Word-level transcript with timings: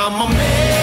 I'm 0.00 0.30
a 0.30 0.32
man 0.32 0.78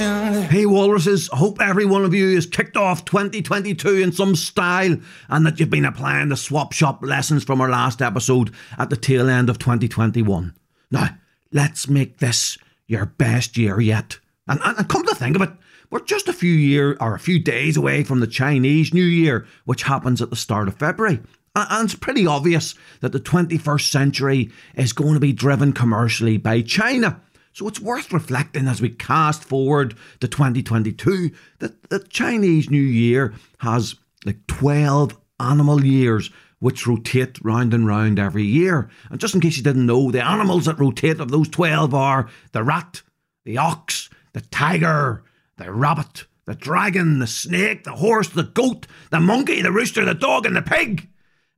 a. 0.00 0.42
Hey 0.42 0.66
Walruses, 0.66 1.28
hope 1.32 1.60
every 1.60 1.84
one 1.84 2.04
of 2.04 2.14
you 2.14 2.34
has 2.34 2.46
kicked 2.46 2.76
off 2.76 3.04
2022 3.04 3.96
in 3.96 4.12
some 4.12 4.36
style 4.36 4.96
and 5.28 5.46
that 5.46 5.58
you've 5.58 5.70
been 5.70 5.84
applying 5.84 6.28
the 6.28 6.36
swap 6.36 6.72
shop 6.72 7.02
lessons 7.02 7.44
from 7.44 7.60
our 7.60 7.68
last 7.68 8.00
episode 8.00 8.52
at 8.78 8.88
the 8.88 8.96
tail 8.96 9.28
end 9.28 9.50
of 9.50 9.58
2021. 9.58 10.54
Now, 10.90 11.16
let's 11.50 11.88
make 11.88 12.18
this 12.18 12.56
your 12.86 13.06
best 13.06 13.56
year 13.56 13.80
yet. 13.80 14.18
And, 14.46 14.60
and, 14.64 14.78
and 14.78 14.88
come 14.88 15.04
to 15.06 15.14
think 15.14 15.36
of 15.36 15.42
it, 15.42 15.50
we're 15.90 16.04
just 16.04 16.28
a 16.28 16.32
few 16.32 16.52
year 16.52 16.96
or 17.00 17.14
a 17.14 17.20
few 17.20 17.38
days 17.38 17.76
away 17.76 18.04
from 18.04 18.20
the 18.20 18.26
Chinese 18.26 18.94
New 18.94 19.02
Year, 19.02 19.46
which 19.64 19.82
happens 19.82 20.22
at 20.22 20.30
the 20.30 20.36
start 20.36 20.68
of 20.68 20.76
February. 20.76 21.20
And- 21.54 21.84
it's 21.84 21.94
pretty 21.94 22.26
obvious 22.26 22.74
that 23.00 23.12
the 23.12 23.20
21st 23.20 23.90
century 23.90 24.50
is 24.74 24.92
going 24.92 25.14
to 25.14 25.20
be 25.20 25.32
driven 25.32 25.72
commercially 25.72 26.38
by 26.38 26.62
China. 26.62 27.20
So 27.52 27.68
it's 27.68 27.80
worth 27.80 28.12
reflecting 28.12 28.66
as 28.66 28.80
we 28.80 28.88
cast 28.88 29.44
forward 29.44 29.94
to 30.20 30.28
2022 30.28 31.30
that 31.58 31.90
the 31.90 31.98
Chinese 31.98 32.70
New 32.70 32.82
Year 32.82 33.34
has 33.58 33.94
like 34.24 34.46
12 34.46 35.16
animal 35.38 35.84
years 35.84 36.30
which 36.60 36.86
rotate 36.86 37.38
round 37.42 37.74
and 37.74 37.86
round 37.86 38.18
every 38.20 38.44
year. 38.44 38.88
And 39.10 39.20
just 39.20 39.34
in 39.34 39.40
case 39.40 39.56
you 39.56 39.64
didn't 39.64 39.84
know, 39.84 40.10
the 40.12 40.24
animals 40.24 40.66
that 40.66 40.78
rotate 40.78 41.18
of 41.18 41.30
those 41.30 41.48
12 41.48 41.92
are 41.92 42.28
the 42.52 42.62
rat, 42.62 43.02
the 43.44 43.58
ox, 43.58 44.08
the 44.32 44.42
tiger, 44.42 45.24
the 45.58 45.72
rabbit, 45.72 46.24
the 46.46 46.54
dragon, 46.54 47.18
the 47.18 47.26
snake, 47.26 47.82
the 47.82 47.96
horse, 47.96 48.28
the 48.28 48.44
goat, 48.44 48.86
the 49.10 49.18
monkey, 49.18 49.60
the 49.60 49.72
rooster, 49.72 50.04
the 50.04 50.14
dog, 50.14 50.46
and 50.46 50.54
the 50.54 50.62
pig. 50.62 51.08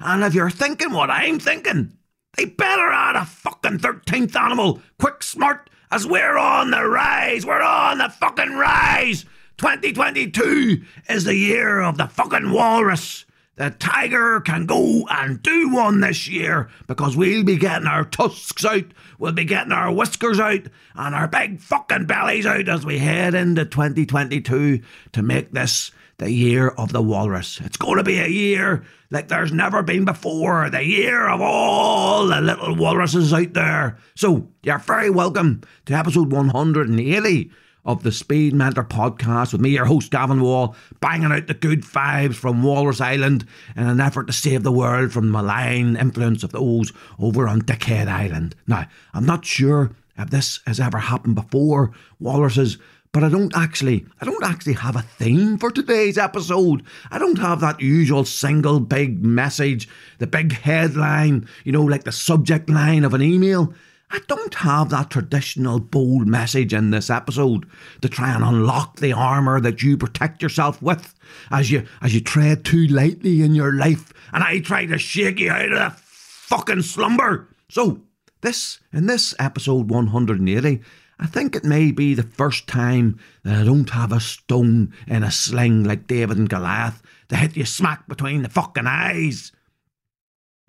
And 0.00 0.22
if 0.24 0.34
you're 0.34 0.50
thinking 0.50 0.92
what 0.92 1.10
I'm 1.10 1.38
thinking, 1.38 1.96
they 2.36 2.46
better 2.46 2.90
add 2.90 3.16
a 3.16 3.24
fucking 3.24 3.78
13th 3.78 4.34
animal, 4.36 4.80
quick, 4.98 5.22
smart, 5.22 5.70
as 5.90 6.06
we're 6.06 6.36
on 6.36 6.70
the 6.70 6.84
rise. 6.84 7.46
We're 7.46 7.62
on 7.62 7.98
the 7.98 8.08
fucking 8.08 8.54
rise. 8.54 9.24
2022 9.58 10.82
is 11.08 11.24
the 11.24 11.36
year 11.36 11.80
of 11.80 11.96
the 11.96 12.08
fucking 12.08 12.50
walrus. 12.50 13.24
The 13.56 13.70
tiger 13.70 14.40
can 14.40 14.66
go 14.66 15.06
and 15.08 15.40
do 15.40 15.72
one 15.72 16.00
this 16.00 16.26
year 16.26 16.68
because 16.88 17.16
we'll 17.16 17.44
be 17.44 17.56
getting 17.56 17.86
our 17.86 18.04
tusks 18.04 18.64
out, 18.64 18.86
we'll 19.20 19.30
be 19.30 19.44
getting 19.44 19.70
our 19.70 19.92
whiskers 19.92 20.40
out, 20.40 20.62
and 20.96 21.14
our 21.14 21.28
big 21.28 21.60
fucking 21.60 22.06
bellies 22.06 22.46
out 22.46 22.68
as 22.68 22.84
we 22.84 22.98
head 22.98 23.34
into 23.34 23.64
2022 23.64 24.80
to 25.12 25.22
make 25.22 25.52
this 25.52 25.92
the 26.18 26.32
year 26.32 26.68
of 26.68 26.92
the 26.92 27.02
walrus. 27.02 27.60
It's 27.64 27.76
going 27.76 27.98
to 27.98 28.04
be 28.04 28.18
a 28.18 28.26
year 28.26 28.84
like 29.10 29.28
there's 29.28 29.52
never 29.52 29.84
been 29.84 30.04
before, 30.04 30.68
the 30.70 30.84
year 30.84 31.28
of 31.28 31.40
all 31.40 32.26
the 32.26 32.40
little 32.40 32.74
walruses 32.74 33.32
out 33.32 33.52
there. 33.52 33.98
So, 34.16 34.48
you're 34.64 34.78
very 34.78 35.10
welcome 35.10 35.62
to 35.86 35.94
episode 35.94 36.32
180 36.32 37.52
of 37.84 38.02
the 38.02 38.12
Seed 38.12 38.54
Mentor 38.54 38.84
podcast 38.84 39.52
with 39.52 39.60
me, 39.60 39.70
your 39.70 39.84
host 39.84 40.10
Gavan 40.10 40.40
Wall, 40.40 40.74
banging 41.00 41.32
out 41.32 41.46
the 41.46 41.54
good 41.54 41.82
vibes 41.82 42.34
from 42.34 42.62
Walrus 42.62 43.00
Island 43.00 43.46
in 43.76 43.86
an 43.86 44.00
effort 44.00 44.26
to 44.26 44.32
save 44.32 44.62
the 44.62 44.72
world 44.72 45.12
from 45.12 45.26
the 45.26 45.32
malign 45.32 45.96
influence 45.96 46.42
of 46.42 46.52
those 46.52 46.92
over 47.18 47.46
on 47.46 47.62
Dickhead 47.62 48.08
Island. 48.08 48.54
Now, 48.66 48.86
I'm 49.12 49.26
not 49.26 49.44
sure 49.44 49.90
if 50.16 50.30
this 50.30 50.60
has 50.66 50.80
ever 50.80 50.98
happened 50.98 51.34
before, 51.34 51.92
walruses, 52.18 52.78
but 53.12 53.22
I 53.22 53.28
don't 53.28 53.56
actually 53.56 54.04
I 54.20 54.24
don't 54.24 54.44
actually 54.44 54.72
have 54.74 54.96
a 54.96 55.02
theme 55.02 55.56
for 55.56 55.70
today's 55.70 56.18
episode. 56.18 56.82
I 57.10 57.18
don't 57.18 57.38
have 57.38 57.60
that 57.60 57.80
usual 57.80 58.24
single 58.24 58.80
big 58.80 59.24
message, 59.24 59.88
the 60.18 60.26
big 60.26 60.52
headline, 60.52 61.48
you 61.64 61.70
know, 61.70 61.84
like 61.84 62.04
the 62.04 62.12
subject 62.12 62.68
line 62.68 63.04
of 63.04 63.14
an 63.14 63.22
email. 63.22 63.72
I 64.14 64.20
don't 64.28 64.54
have 64.54 64.90
that 64.90 65.10
traditional 65.10 65.80
bold 65.80 66.28
message 66.28 66.72
in 66.72 66.90
this 66.90 67.10
episode 67.10 67.68
to 68.00 68.08
try 68.08 68.32
and 68.32 68.44
unlock 68.44 69.00
the 69.00 69.12
armour 69.12 69.60
that 69.60 69.82
you 69.82 69.96
protect 69.96 70.40
yourself 70.40 70.80
with 70.80 71.16
as 71.50 71.72
you 71.72 71.84
as 72.00 72.14
you 72.14 72.20
tread 72.20 72.64
too 72.64 72.86
lightly 72.86 73.42
in 73.42 73.56
your 73.56 73.72
life 73.72 74.12
and 74.32 74.44
I 74.44 74.60
try 74.60 74.86
to 74.86 74.98
shake 74.98 75.40
you 75.40 75.50
out 75.50 75.72
of 75.72 75.78
the 75.78 75.90
fucking 76.00 76.82
slumber. 76.82 77.48
So 77.68 78.02
this 78.40 78.78
in 78.92 79.06
this 79.06 79.34
episode 79.40 79.90
180, 79.90 80.80
I 81.18 81.26
think 81.26 81.56
it 81.56 81.64
may 81.64 81.90
be 81.90 82.14
the 82.14 82.22
first 82.22 82.68
time 82.68 83.18
that 83.42 83.62
I 83.62 83.64
don't 83.64 83.90
have 83.90 84.12
a 84.12 84.20
stone 84.20 84.94
in 85.08 85.24
a 85.24 85.32
sling 85.32 85.82
like 85.82 86.06
David 86.06 86.38
and 86.38 86.48
Goliath 86.48 87.02
to 87.30 87.36
hit 87.36 87.56
you 87.56 87.64
smack 87.64 88.06
between 88.06 88.42
the 88.44 88.48
fucking 88.48 88.86
eyes. 88.86 89.50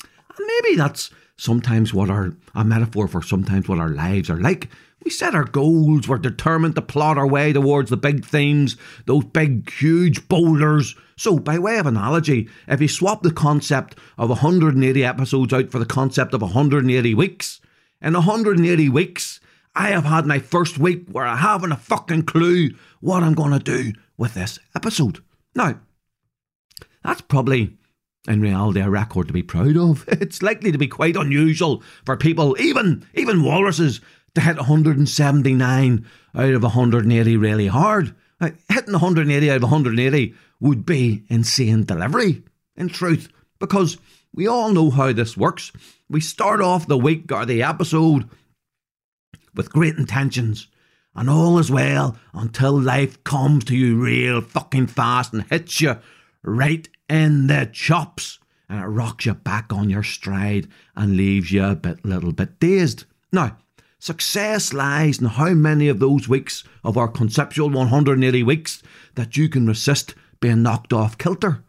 And 0.01 0.47
maybe 0.47 0.77
that's 0.77 1.11
sometimes 1.37 1.93
what 1.93 2.09
our 2.09 2.35
a 2.53 2.63
metaphor 2.63 3.07
for 3.07 3.21
sometimes 3.21 3.67
what 3.67 3.79
our 3.79 3.89
lives 3.89 4.29
are 4.29 4.39
like. 4.39 4.69
We 5.03 5.11
set 5.11 5.35
our 5.35 5.43
goals, 5.43 6.07
we're 6.07 6.17
determined 6.17 6.75
to 6.75 6.81
plot 6.81 7.17
our 7.17 7.27
way 7.27 7.53
towards 7.53 7.91
the 7.91 7.97
big 7.97 8.25
themes, 8.25 8.75
those 9.05 9.25
big, 9.25 9.69
huge 9.71 10.27
boulders. 10.27 10.95
So, 11.15 11.37
by 11.37 11.59
way 11.59 11.77
of 11.77 11.85
analogy, 11.85 12.49
if 12.67 12.81
you 12.81 12.87
swap 12.87 13.21
the 13.21 13.31
concept 13.31 13.95
of 14.17 14.29
180 14.29 15.05
episodes 15.05 15.53
out 15.53 15.69
for 15.69 15.77
the 15.77 15.85
concept 15.85 16.33
of 16.33 16.41
180 16.41 17.13
weeks, 17.13 17.61
in 18.01 18.13
180 18.13 18.89
weeks, 18.89 19.39
I 19.75 19.89
have 19.89 20.05
had 20.05 20.25
my 20.25 20.39
first 20.39 20.77
week 20.77 21.07
where 21.11 21.25
I 21.25 21.35
haven't 21.35 21.71
a 21.71 21.77
fucking 21.77 22.23
clue 22.23 22.69
what 22.99 23.23
I'm 23.23 23.33
going 23.33 23.51
to 23.51 23.59
do 23.59 23.93
with 24.17 24.33
this 24.33 24.57
episode. 24.75 25.23
Now, 25.53 25.79
that's 27.03 27.21
probably 27.21 27.77
in 28.27 28.41
reality 28.41 28.79
a 28.79 28.89
record 28.89 29.27
to 29.27 29.33
be 29.33 29.43
proud 29.43 29.77
of. 29.77 30.05
It's 30.25 30.41
likely 30.41 30.71
to 30.71 30.77
be 30.77 30.87
quite 30.87 31.15
unusual 31.15 31.83
for 32.05 32.17
people, 32.17 32.59
even 32.59 33.05
even 33.13 33.43
walruses, 33.43 34.01
to 34.35 34.41
hit 34.41 34.57
179 34.57 36.05
out 36.35 36.53
of 36.53 36.63
180 36.63 37.37
really 37.37 37.67
hard. 37.67 38.15
Like, 38.39 38.55
hitting 38.69 38.93
180 38.93 39.49
out 39.49 39.55
of 39.57 39.63
180 39.63 40.35
would 40.59 40.85
be 40.85 41.23
insane 41.29 41.85
delivery, 41.85 42.43
in 42.75 42.89
truth, 42.89 43.29
because 43.59 43.97
we 44.33 44.47
all 44.47 44.71
know 44.71 44.89
how 44.89 45.13
this 45.13 45.37
works. 45.37 45.71
We 46.09 46.19
start 46.19 46.59
off 46.59 46.87
the 46.87 46.97
week 46.97 47.31
or 47.31 47.45
the 47.45 47.63
episode 47.63 48.29
with 49.53 49.71
great 49.71 49.95
intentions, 49.95 50.67
and 51.15 51.29
all 51.29 51.57
is 51.59 51.71
well 51.71 52.17
until 52.33 52.79
life 52.79 53.23
comes 53.23 53.63
to 53.65 53.75
you 53.75 53.95
real 54.03 54.41
fucking 54.41 54.87
fast 54.87 55.31
and 55.33 55.43
hits 55.43 55.79
you 55.79 55.97
right 56.43 56.89
in 57.09 57.47
the 57.47 57.69
chops, 57.71 58.39
and 58.69 58.79
it 58.79 58.85
rocks 58.85 59.25
you 59.25 59.33
back 59.33 59.71
on 59.71 59.89
your 59.89 60.03
stride 60.03 60.67
and 60.95 61.17
leaves 61.17 61.51
you 61.51 61.63
a 61.63 61.75
bit, 61.75 62.03
little 62.05 62.31
bit 62.31 62.59
dazed. 62.59 63.05
Now, 63.31 63.57
success 63.99 64.73
lies 64.73 65.19
in 65.19 65.27
how 65.27 65.53
many 65.53 65.87
of 65.87 65.99
those 65.99 66.27
weeks 66.27 66.63
of 66.83 66.97
our 66.97 67.07
conceptual 67.07 67.69
180 67.69 68.43
weeks 68.43 68.81
that 69.15 69.37
you 69.37 69.49
can 69.49 69.67
resist 69.67 70.15
being 70.39 70.63
knocked 70.63 70.93
off 70.93 71.17
kilter. 71.17 71.63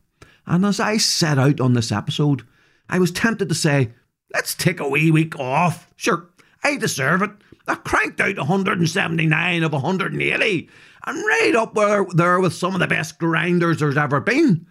And 0.47 0.65
as 0.65 0.81
I 0.81 0.97
set 0.97 1.39
out 1.39 1.61
on 1.61 1.75
this 1.75 1.93
episode, 1.93 2.43
I 2.89 2.99
was 2.99 3.11
tempted 3.11 3.49
to 3.49 3.55
say, 3.55 3.91
let's 4.33 4.55
take 4.55 4.81
a 4.81 4.89
wee 4.89 5.11
week 5.11 5.39
off. 5.39 5.91
Sure, 5.97 6.29
I 6.63 6.77
deserve 6.77 7.23
it. 7.23 7.31
I 7.69 7.75
cranked 7.75 8.21
out 8.21 8.39
179 8.39 9.63
of 9.65 9.73
180 9.73 10.71
and 11.07 11.19
right 11.19 11.55
up 11.57 11.75
there, 11.75 12.07
there 12.15 12.41
with 12.41 12.53
some 12.53 12.75
of 12.75 12.81
the 12.81 12.87
best 12.87 13.19
grinders 13.19 13.79
there's 13.79 13.97
ever 13.97 14.21
been. 14.21 14.67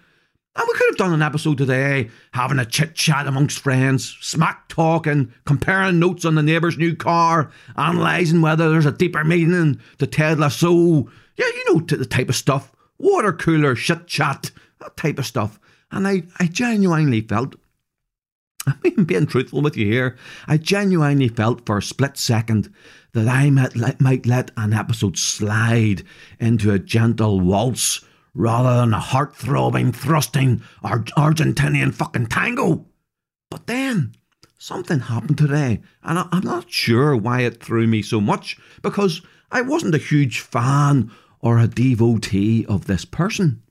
And 0.58 0.66
we 0.68 0.74
could 0.74 0.88
have 0.92 0.98
done 0.98 1.14
an 1.14 1.22
episode 1.22 1.58
today, 1.58 2.10
having 2.32 2.60
a 2.60 2.66
chit 2.66 2.96
chat 2.96 3.28
amongst 3.28 3.60
friends, 3.60 4.18
smack 4.22 4.70
talking, 4.70 5.34
comparing 5.46 6.00
notes 6.00 6.24
on 6.24 6.36
the 6.36 6.44
neighbour's 6.44 6.78
new 6.78 6.96
car, 6.96 7.52
analysing 7.76 8.42
whether 8.42 8.70
there's 8.70 8.86
a 8.86 8.92
deeper 8.92 9.24
meaning 9.26 9.82
to 9.98 10.08
Ted 10.08 10.40
Lasso. 10.40 11.10
Yeah, 11.36 11.46
you 11.46 11.64
know 11.68 11.80
the 11.82 12.06
type 12.06 12.30
of 12.30 12.36
stuff. 12.36 12.74
Water 12.98 13.34
cooler, 13.34 13.76
chit 13.76 14.08
chat, 14.08 14.52
that 14.80 14.96
type 14.96 15.20
of 15.20 15.26
stuff. 15.26 15.60
And 15.92 16.08
I, 16.08 16.24
I 16.40 16.48
genuinely 16.48 17.20
felt 17.20 17.56
I'm 18.84 19.04
being 19.04 19.28
truthful 19.28 19.62
with 19.62 19.76
you 19.76 19.86
here. 19.86 20.16
I 20.48 20.58
genuinely 20.58 21.28
felt 21.28 21.66
for 21.66 21.78
a 21.78 21.84
split 21.84 22.18
second 22.18 22.74
that 23.14 23.28
I 23.28 23.50
might 23.50 23.76
let, 23.76 24.00
might 24.00 24.26
let 24.26 24.52
an 24.56 24.74
episode 24.74 25.18
slide 25.18 26.04
into 26.40 26.72
a 26.72 26.80
gentle 26.80 27.40
waltz 27.42 28.05
rather 28.36 28.76
than 28.76 28.94
a 28.94 29.00
heart 29.00 29.36
throbbing, 29.36 29.92
thrusting 29.92 30.62
Ar- 30.84 31.00
Argentinian 31.18 31.94
fucking 31.94 32.28
tango. 32.28 32.86
But 33.50 33.66
then 33.66 34.14
something 34.60 35.00
happened 35.00 35.38
today, 35.38 35.82
and 36.04 36.20
I- 36.20 36.28
I'm 36.32 36.44
not 36.44 36.70
sure 36.70 37.16
why 37.16 37.42
it 37.42 37.64
threw 37.64 37.88
me 37.88 38.02
so 38.02 38.22
much 38.22 38.58
because 38.82 39.22
I 39.52 39.62
wasn't 39.62 39.96
a 39.96 40.00
huge 40.00 40.42
fan 40.42 41.10
or 41.40 41.58
a 41.58 41.68
devotee 41.68 42.66
of 42.66 42.86
this 42.86 43.06
person. 43.06 43.62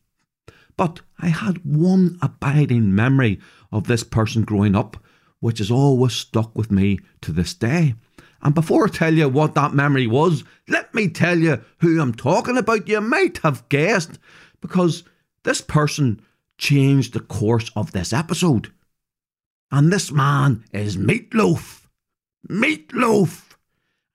But 0.77 1.01
I 1.19 1.29
had 1.29 1.65
one 1.65 2.19
abiding 2.23 2.95
memory 2.95 3.39
of 3.71 3.87
this 3.87 4.03
person 4.03 4.43
growing 4.43 4.75
up, 4.75 4.97
which 5.41 5.59
has 5.59 5.71
always 5.71 6.13
stuck 6.15 6.57
with 6.57 6.71
me 6.71 7.01
to 7.21 7.33
this 7.33 7.55
day. 7.55 7.95
And 8.43 8.55
before 8.55 8.87
I 8.87 8.91
tell 8.91 9.15
you 9.15 9.29
what 9.29 9.55
that 9.55 9.75
memory 9.75 10.07
was, 10.07 10.45
let 10.69 10.95
me 10.95 11.09
tell 11.09 11.39
you 11.39 11.63
who 11.79 12.01
I'm 12.01 12.15
talking 12.15 12.57
about. 12.57 12.89
You 12.89 13.01
might 13.01 13.39
have 13.39 13.69
guessed, 13.69 14.19
because 14.65 15.05
this 15.43 15.61
person 15.61 16.23
changed 16.57 17.13
the 17.13 17.21
course 17.21 17.71
of 17.77 17.93
this 17.93 18.15
episode. 18.15 18.73
And 19.71 19.93
this 19.93 20.11
man 20.11 20.65
is 20.73 20.97
Meatloaf. 20.97 21.87
Meatloaf! 22.49 23.57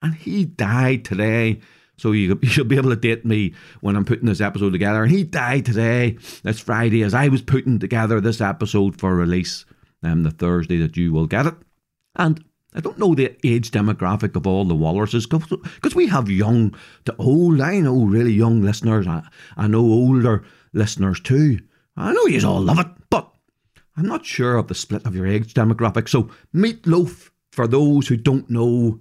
And 0.02 0.12
he 0.12 0.44
died 0.44 1.04
today. 1.04 1.60
So 1.96 2.10
you, 2.10 2.36
you'll 2.42 2.64
be 2.64 2.76
able 2.76 2.90
to 2.90 2.96
date 2.96 3.24
me 3.24 3.54
when 3.80 3.94
I'm 3.94 4.04
putting 4.04 4.26
this 4.26 4.40
episode 4.40 4.72
together. 4.72 5.04
And 5.04 5.12
he 5.12 5.22
died 5.22 5.66
today, 5.66 6.18
this 6.42 6.58
Friday, 6.58 7.04
as 7.04 7.14
I 7.14 7.28
was 7.28 7.42
putting 7.42 7.78
together 7.78 8.20
this 8.20 8.40
episode 8.40 8.98
for 8.98 9.14
release 9.14 9.64
um, 10.02 10.24
the 10.24 10.32
Thursday 10.32 10.78
that 10.78 10.96
you 10.96 11.12
will 11.12 11.28
get 11.28 11.46
it. 11.46 11.54
And 12.16 12.44
I 12.74 12.80
don't 12.80 12.98
know 12.98 13.14
the 13.14 13.36
age 13.44 13.70
demographic 13.72 14.36
of 14.36 14.46
all 14.46 14.64
the 14.64 14.74
walruses 14.74 15.26
because 15.26 15.94
we 15.94 16.06
have 16.06 16.30
young 16.30 16.74
to 17.04 17.16
old. 17.18 17.60
I 17.60 17.80
know 17.80 18.04
really 18.04 18.32
young 18.32 18.62
listeners. 18.62 19.06
I, 19.06 19.22
I 19.56 19.66
know 19.66 19.80
older 19.80 20.44
listeners 20.72 21.20
too. 21.20 21.58
I 21.96 22.12
know 22.12 22.26
you 22.26 22.46
all 22.46 22.60
love 22.60 22.78
it, 22.78 22.86
but 23.10 23.28
I'm 23.96 24.06
not 24.06 24.24
sure 24.24 24.56
of 24.56 24.68
the 24.68 24.74
split 24.74 25.04
of 25.04 25.16
your 25.16 25.26
age 25.26 25.52
demographic. 25.52 26.08
So, 26.08 26.30
Meatloaf, 26.54 27.30
for 27.50 27.66
those 27.66 28.06
who 28.06 28.16
don't 28.16 28.48
know, 28.48 29.00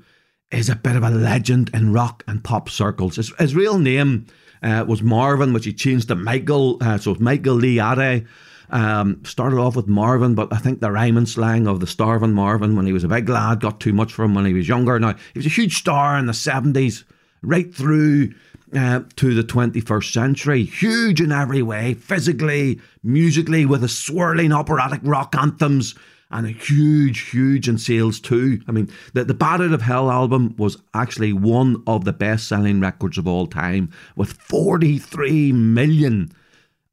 is 0.52 0.70
a 0.70 0.76
bit 0.76 0.96
of 0.96 1.04
a 1.04 1.12
legend 1.12 1.70
in 1.74 1.94
rock 1.94 2.24
and 2.28 2.44
pop 2.44 2.70
circles. 2.70 3.18
His, 3.18 3.32
his 3.38 3.56
real 3.56 3.78
name 3.78 4.26
uh, 4.64 4.84
was 4.88 5.04
Marvin, 5.04 5.54
which 5.54 5.66
he 5.66 5.74
changed 5.74 6.08
to 6.08 6.16
Michael. 6.16 6.78
Uh, 6.82 6.98
so 6.98 7.16
Michael 7.20 7.56
Lee 7.56 7.76
Aday. 7.76 8.26
Um, 8.72 9.24
started 9.26 9.58
off 9.58 9.76
with 9.76 9.88
Marvin, 9.88 10.36
but 10.36 10.54
I 10.54 10.58
think 10.58 10.80
the 10.80 10.92
rhyming 10.92 11.26
slang 11.26 11.68
of 11.68 11.80
the 11.80 11.88
starving 11.88 12.34
Marvin 12.34 12.76
when 12.76 12.86
he 12.86 12.94
was 12.94 13.04
a 13.04 13.08
big 13.08 13.28
lad 13.28 13.62
got 13.62 13.80
too 13.80 13.94
much 13.94 14.14
for 14.14 14.24
him 14.24 14.36
when 14.36 14.46
he 14.46 14.54
was 14.54 14.68
younger. 14.68 15.00
Now, 15.00 15.16
he 15.34 15.40
was 15.40 15.46
a 15.46 15.50
huge 15.50 15.76
star 15.76 16.18
in 16.20 16.28
the 16.28 16.34
70s, 16.34 17.04
right 17.42 17.74
through 17.74 18.34
uh, 18.76 19.02
to 19.16 19.34
the 19.34 19.44
21st 19.44 20.12
century. 20.12 20.64
Huge 20.64 21.22
in 21.22 21.32
every 21.32 21.62
way, 21.62 21.96
physically, 21.96 22.80
musically, 23.04 23.66
with 23.66 23.82
his 23.82 23.98
swirling 23.98 24.52
operatic 24.52 25.02
rock 25.04 25.36
anthems 25.36 25.96
and 26.32 26.46
a 26.46 26.52
huge, 26.52 27.32
huge 27.32 27.68
in 27.68 27.78
sales 27.78 28.20
too. 28.20 28.62
I 28.68 28.72
mean, 28.72 28.90
the, 29.14 29.24
the 29.24 29.34
Bat 29.34 29.62
Out 29.62 29.72
of 29.72 29.82
Hell 29.82 30.12
album 30.12 30.56
was 30.58 30.78
actually 30.94 31.34
one 31.34 31.82
of 31.88 32.06
the 32.06 32.14
best 32.14 32.48
selling 32.48 32.80
records 32.80 33.18
of 33.18 33.28
all 33.28 33.48
time 33.48 33.92
with 34.16 34.34
43 34.34 35.52
million 35.54 36.32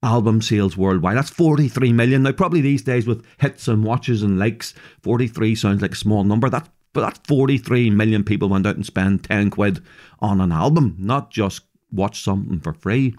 album 0.03 0.43
sales 0.43 0.77
worldwide. 0.77 1.17
That's 1.17 1.31
43 1.31 1.93
million. 1.93 2.23
Now, 2.23 2.33
probably 2.33 2.61
these 2.61 2.83
days 2.83 3.07
with 3.07 3.25
hits 3.39 3.69
and 3.69 3.85
watches 3.85 4.23
and 4.23 4.39
likes, 4.39 4.75
43 5.03 5.55
sounds 5.55 5.83
like 5.83 5.93
a 5.93 5.97
small 5.97 6.25
number. 6.25 6.49
That's 6.49 6.69
but 6.93 7.03
that's 7.03 7.21
43 7.29 7.91
million 7.91 8.25
people 8.25 8.49
went 8.49 8.67
out 8.67 8.77
and 8.77 8.87
spent 8.87 9.25
10 9.25 9.51
quid 9.51 9.83
on 10.21 10.41
an 10.41 10.51
album, 10.51 10.97
not 10.99 11.31
just 11.31 11.61
watch 11.93 12.23
something 12.23 12.59
for 12.59 12.73
free. 12.73 13.15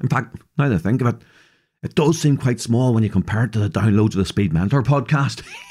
In 0.00 0.08
fact, 0.08 0.36
now 0.56 0.68
that 0.68 0.76
I 0.76 0.78
think 0.78 1.00
of 1.00 1.08
it, 1.08 1.22
it 1.82 1.96
does 1.96 2.20
seem 2.20 2.36
quite 2.36 2.60
small 2.60 2.94
when 2.94 3.02
you 3.02 3.10
compare 3.10 3.42
it 3.42 3.52
to 3.54 3.58
the 3.58 3.68
downloads 3.68 4.16
of 4.16 4.18
the 4.18 4.24
Seed 4.24 4.52
Mentor 4.52 4.84
podcast. 4.84 5.42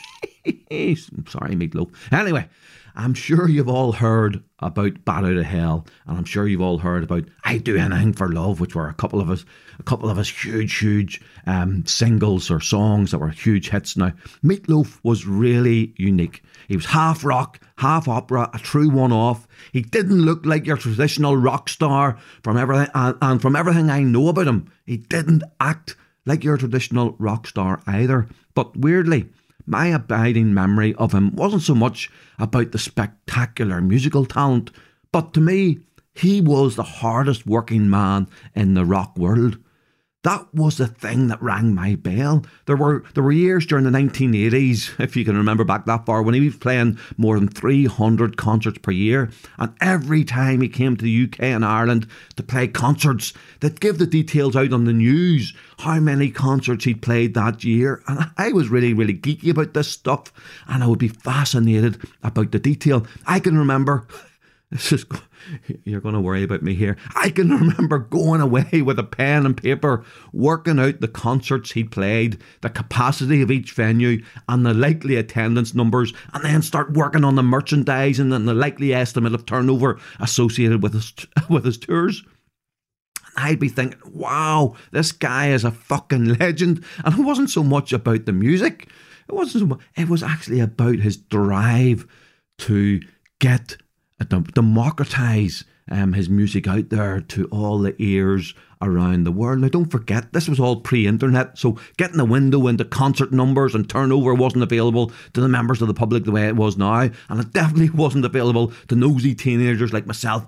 Sorry, 1.27 1.55
Meatloaf. 1.55 1.93
Anyway, 2.11 2.47
I'm 2.95 3.13
sure 3.13 3.47
you've 3.47 3.69
all 3.69 3.91
heard 3.91 4.43
about 4.59 5.05
Bat 5.05 5.25
Out 5.25 5.37
of 5.37 5.45
Hell, 5.45 5.85
and 6.07 6.17
I'm 6.17 6.23
sure 6.25 6.47
you've 6.47 6.61
all 6.61 6.79
heard 6.79 7.03
about 7.03 7.25
I 7.43 7.59
Do 7.59 7.77
Anything 7.77 8.13
for 8.13 8.31
Love, 8.31 8.59
which 8.59 8.73
were 8.73 8.89
a 8.89 8.93
couple 8.93 9.21
of 9.21 9.29
us, 9.29 9.45
a 9.77 9.83
couple 9.83 10.09
of 10.09 10.17
us 10.17 10.29
huge, 10.29 10.75
huge 10.79 11.21
um, 11.45 11.85
singles 11.85 12.49
or 12.49 12.59
songs 12.59 13.11
that 13.11 13.19
were 13.19 13.29
huge 13.29 13.69
hits. 13.69 13.95
Now, 13.97 14.13
Meatloaf 14.43 14.99
was 15.03 15.27
really 15.27 15.93
unique. 15.97 16.43
He 16.67 16.75
was 16.75 16.87
half 16.87 17.23
rock, 17.23 17.59
half 17.77 18.07
opera, 18.07 18.49
a 18.53 18.57
true 18.57 18.89
one-off. 18.89 19.47
He 19.73 19.81
didn't 19.81 20.25
look 20.25 20.45
like 20.45 20.65
your 20.65 20.77
traditional 20.77 21.37
rock 21.37 21.69
star 21.69 22.17
from 22.41 22.57
everything, 22.57 22.89
and, 22.95 23.15
and 23.21 23.41
from 23.41 23.55
everything 23.55 23.91
I 23.91 24.01
know 24.01 24.29
about 24.29 24.47
him, 24.47 24.71
he 24.85 24.97
didn't 24.97 25.43
act 25.59 25.95
like 26.25 26.43
your 26.43 26.57
traditional 26.57 27.15
rock 27.19 27.47
star 27.47 27.81
either. 27.85 28.27
But 28.55 28.75
weirdly, 28.75 29.27
my 29.67 29.87
abiding 29.87 30.53
memory 30.53 30.95
of 30.95 31.11
him 31.11 31.35
wasn't 31.35 31.61
so 31.61 31.75
much 31.75 32.09
about 32.39 32.71
the 32.71 32.79
spectacular 32.79 33.81
musical 33.81 34.25
talent, 34.25 34.71
but 35.11 35.33
to 35.33 35.41
me, 35.41 35.79
he 36.13 36.41
was 36.41 36.75
the 36.75 36.83
hardest 36.83 37.45
working 37.45 37.89
man 37.89 38.27
in 38.55 38.73
the 38.73 38.85
rock 38.85 39.15
world. 39.17 39.59
That 40.27 40.53
was 40.53 40.75
the 40.75 40.87
thing 40.87 41.27
that 41.27 41.41
rang 41.41 41.73
my 41.73 41.95
bell. 41.95 42.43
There 42.65 42.75
were 42.75 43.05
there 43.13 43.23
were 43.23 43.31
years 43.31 43.65
during 43.65 43.85
the 43.85 43.97
1980s, 43.97 44.99
if 44.99 45.15
you 45.15 45.23
can 45.23 45.37
remember 45.37 45.63
back 45.63 45.85
that 45.85 46.05
far, 46.05 46.21
when 46.21 46.33
he 46.33 46.41
was 46.41 46.57
playing 46.57 46.99
more 47.15 47.39
than 47.39 47.47
300 47.47 48.35
concerts 48.35 48.77
per 48.79 48.91
year. 48.91 49.29
And 49.57 49.73
every 49.79 50.25
time 50.25 50.59
he 50.59 50.67
came 50.67 50.97
to 50.97 51.05
the 51.05 51.23
UK 51.23 51.43
and 51.43 51.63
Ireland 51.63 52.07
to 52.35 52.43
play 52.43 52.67
concerts, 52.67 53.31
they'd 53.61 53.79
give 53.79 53.99
the 53.99 54.05
details 54.05 54.57
out 54.57 54.73
on 54.73 54.83
the 54.83 54.91
news, 54.91 55.53
how 55.77 56.01
many 56.01 56.29
concerts 56.29 56.83
he'd 56.83 57.01
played 57.01 57.33
that 57.35 57.63
year. 57.63 58.03
And 58.09 58.29
I 58.37 58.51
was 58.51 58.67
really, 58.67 58.93
really 58.93 59.13
geeky 59.13 59.51
about 59.51 59.75
this 59.75 59.87
stuff. 59.87 60.33
And 60.67 60.83
I 60.83 60.87
would 60.87 60.99
be 60.99 61.07
fascinated 61.07 62.05
about 62.21 62.51
the 62.51 62.59
detail. 62.59 63.07
I 63.25 63.39
can 63.39 63.57
remember 63.57 64.05
this 64.71 64.91
is 64.91 65.05
you're 65.85 66.01
going 66.01 66.13
to 66.15 66.19
worry 66.19 66.43
about 66.43 66.61
me 66.61 66.73
here. 66.73 66.97
I 67.15 67.29
can 67.29 67.49
remember 67.49 67.99
going 67.99 68.41
away 68.41 68.81
with 68.81 68.99
a 68.99 69.03
pen 69.03 69.45
and 69.45 69.55
paper, 69.55 70.03
working 70.33 70.77
out 70.77 70.99
the 70.99 71.07
concerts 71.07 71.71
he 71.71 71.85
played, 71.85 72.41
the 72.61 72.69
capacity 72.69 73.41
of 73.41 73.49
each 73.49 73.71
venue, 73.71 74.21
and 74.49 74.65
the 74.65 74.73
likely 74.73 75.15
attendance 75.15 75.73
numbers, 75.73 76.13
and 76.33 76.43
then 76.43 76.61
start 76.61 76.93
working 76.93 77.23
on 77.23 77.35
the 77.35 77.43
merchandising 77.43 78.33
and 78.33 78.47
the 78.47 78.53
likely 78.53 78.93
estimate 78.93 79.33
of 79.33 79.45
turnover 79.45 79.99
associated 80.19 80.83
with 80.83 80.93
his 80.93 81.13
with 81.49 81.63
his 81.63 81.77
tours. 81.77 82.23
And 83.37 83.45
I'd 83.45 83.59
be 83.59 83.69
thinking, 83.69 83.99
wow, 84.11 84.75
this 84.91 85.13
guy 85.13 85.51
is 85.51 85.63
a 85.63 85.71
fucking 85.71 86.35
legend. 86.39 86.83
And 87.05 87.17
it 87.17 87.23
wasn't 87.23 87.51
so 87.51 87.63
much 87.63 87.93
about 87.93 88.25
the 88.25 88.33
music. 88.33 88.89
It 89.29 89.33
wasn't 89.33 89.61
so 89.61 89.67
much, 89.67 89.79
it 89.95 90.09
was 90.09 90.23
actually 90.23 90.59
about 90.59 90.95
his 90.95 91.15
drive 91.15 92.05
to 92.59 92.99
get 93.39 93.77
democratize 94.25 95.63
um, 95.89 96.13
his 96.13 96.29
music 96.29 96.67
out 96.67 96.89
there 96.89 97.21
to 97.21 97.45
all 97.45 97.79
the 97.79 97.95
ears 98.01 98.53
around 98.81 99.23
the 99.23 99.31
world. 99.31 99.59
Now, 99.59 99.69
don't 99.69 99.91
forget, 99.91 100.33
this 100.33 100.49
was 100.49 100.59
all 100.59 100.81
pre 100.81 101.07
internet, 101.07 101.57
so 101.57 101.79
getting 101.97 102.19
a 102.19 102.25
window 102.25 102.67
into 102.67 102.85
concert 102.85 103.31
numbers 103.31 103.73
and 103.73 103.89
turnover 103.89 104.33
wasn't 104.33 104.63
available 104.63 105.11
to 105.33 105.41
the 105.41 105.47
members 105.47 105.81
of 105.81 105.87
the 105.87 105.93
public 105.93 106.25
the 106.25 106.31
way 106.31 106.47
it 106.47 106.55
was 106.55 106.77
now, 106.77 107.09
and 107.29 107.39
it 107.39 107.53
definitely 107.53 107.89
wasn't 107.93 108.25
available 108.25 108.71
to 108.87 108.95
nosy 108.95 109.33
teenagers 109.33 109.93
like 109.93 110.05
myself 110.05 110.45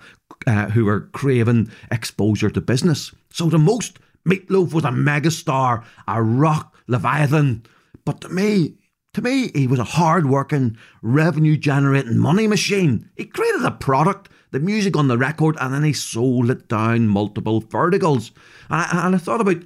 uh, 0.48 0.70
who 0.70 0.86
were 0.86 1.02
craving 1.14 1.72
exposure 1.92 2.50
to 2.50 2.62
business. 2.62 3.14
So, 3.32 3.50
to 3.50 3.58
most, 3.58 4.00
Meatloaf 4.28 4.74
was 4.74 4.84
a 4.84 4.90
megastar, 4.90 5.84
a 6.08 6.22
rock 6.22 6.76
leviathan. 6.88 7.64
But 8.06 8.22
to 8.22 8.30
me, 8.30 8.76
to 9.22 9.30
me, 9.30 9.52
he 9.54 9.68
was 9.68 9.80
a 9.80 9.84
hard 9.84 10.30
working, 10.30 10.78
revenue 11.02 11.58
generating 11.58 12.18
money 12.18 12.48
machine. 12.48 13.10
He 13.16 13.26
created 13.26 13.64
a 13.64 13.72
product, 13.72 14.30
the 14.52 14.60
music 14.60 14.96
on 14.96 15.08
the 15.08 15.18
record, 15.18 15.58
and 15.60 15.74
then 15.74 15.84
he 15.84 15.94
sold 15.94 16.50
it 16.50 16.68
down 16.68 17.08
multiple 17.08 17.60
verticals. 17.60 18.32
And 18.70 18.82
I, 18.82 19.06
and 19.06 19.16
I 19.16 19.18
thought 19.18 19.42
about 19.42 19.64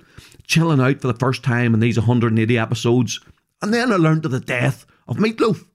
chilling 0.48 0.82
out 0.82 1.02
for 1.02 1.08
the 1.08 1.14
first 1.14 1.44
time 1.44 1.74
in 1.74 1.80
these 1.80 1.98
180 1.98 2.58
episodes, 2.58 3.20
and 3.62 3.74
then 3.74 3.94
I 3.94 3.96
learned 3.96 4.26
of 4.26 4.32
the 4.32 4.40
death 4.40 4.86
of 5.08 5.18
Meatloaf. 5.18 5.66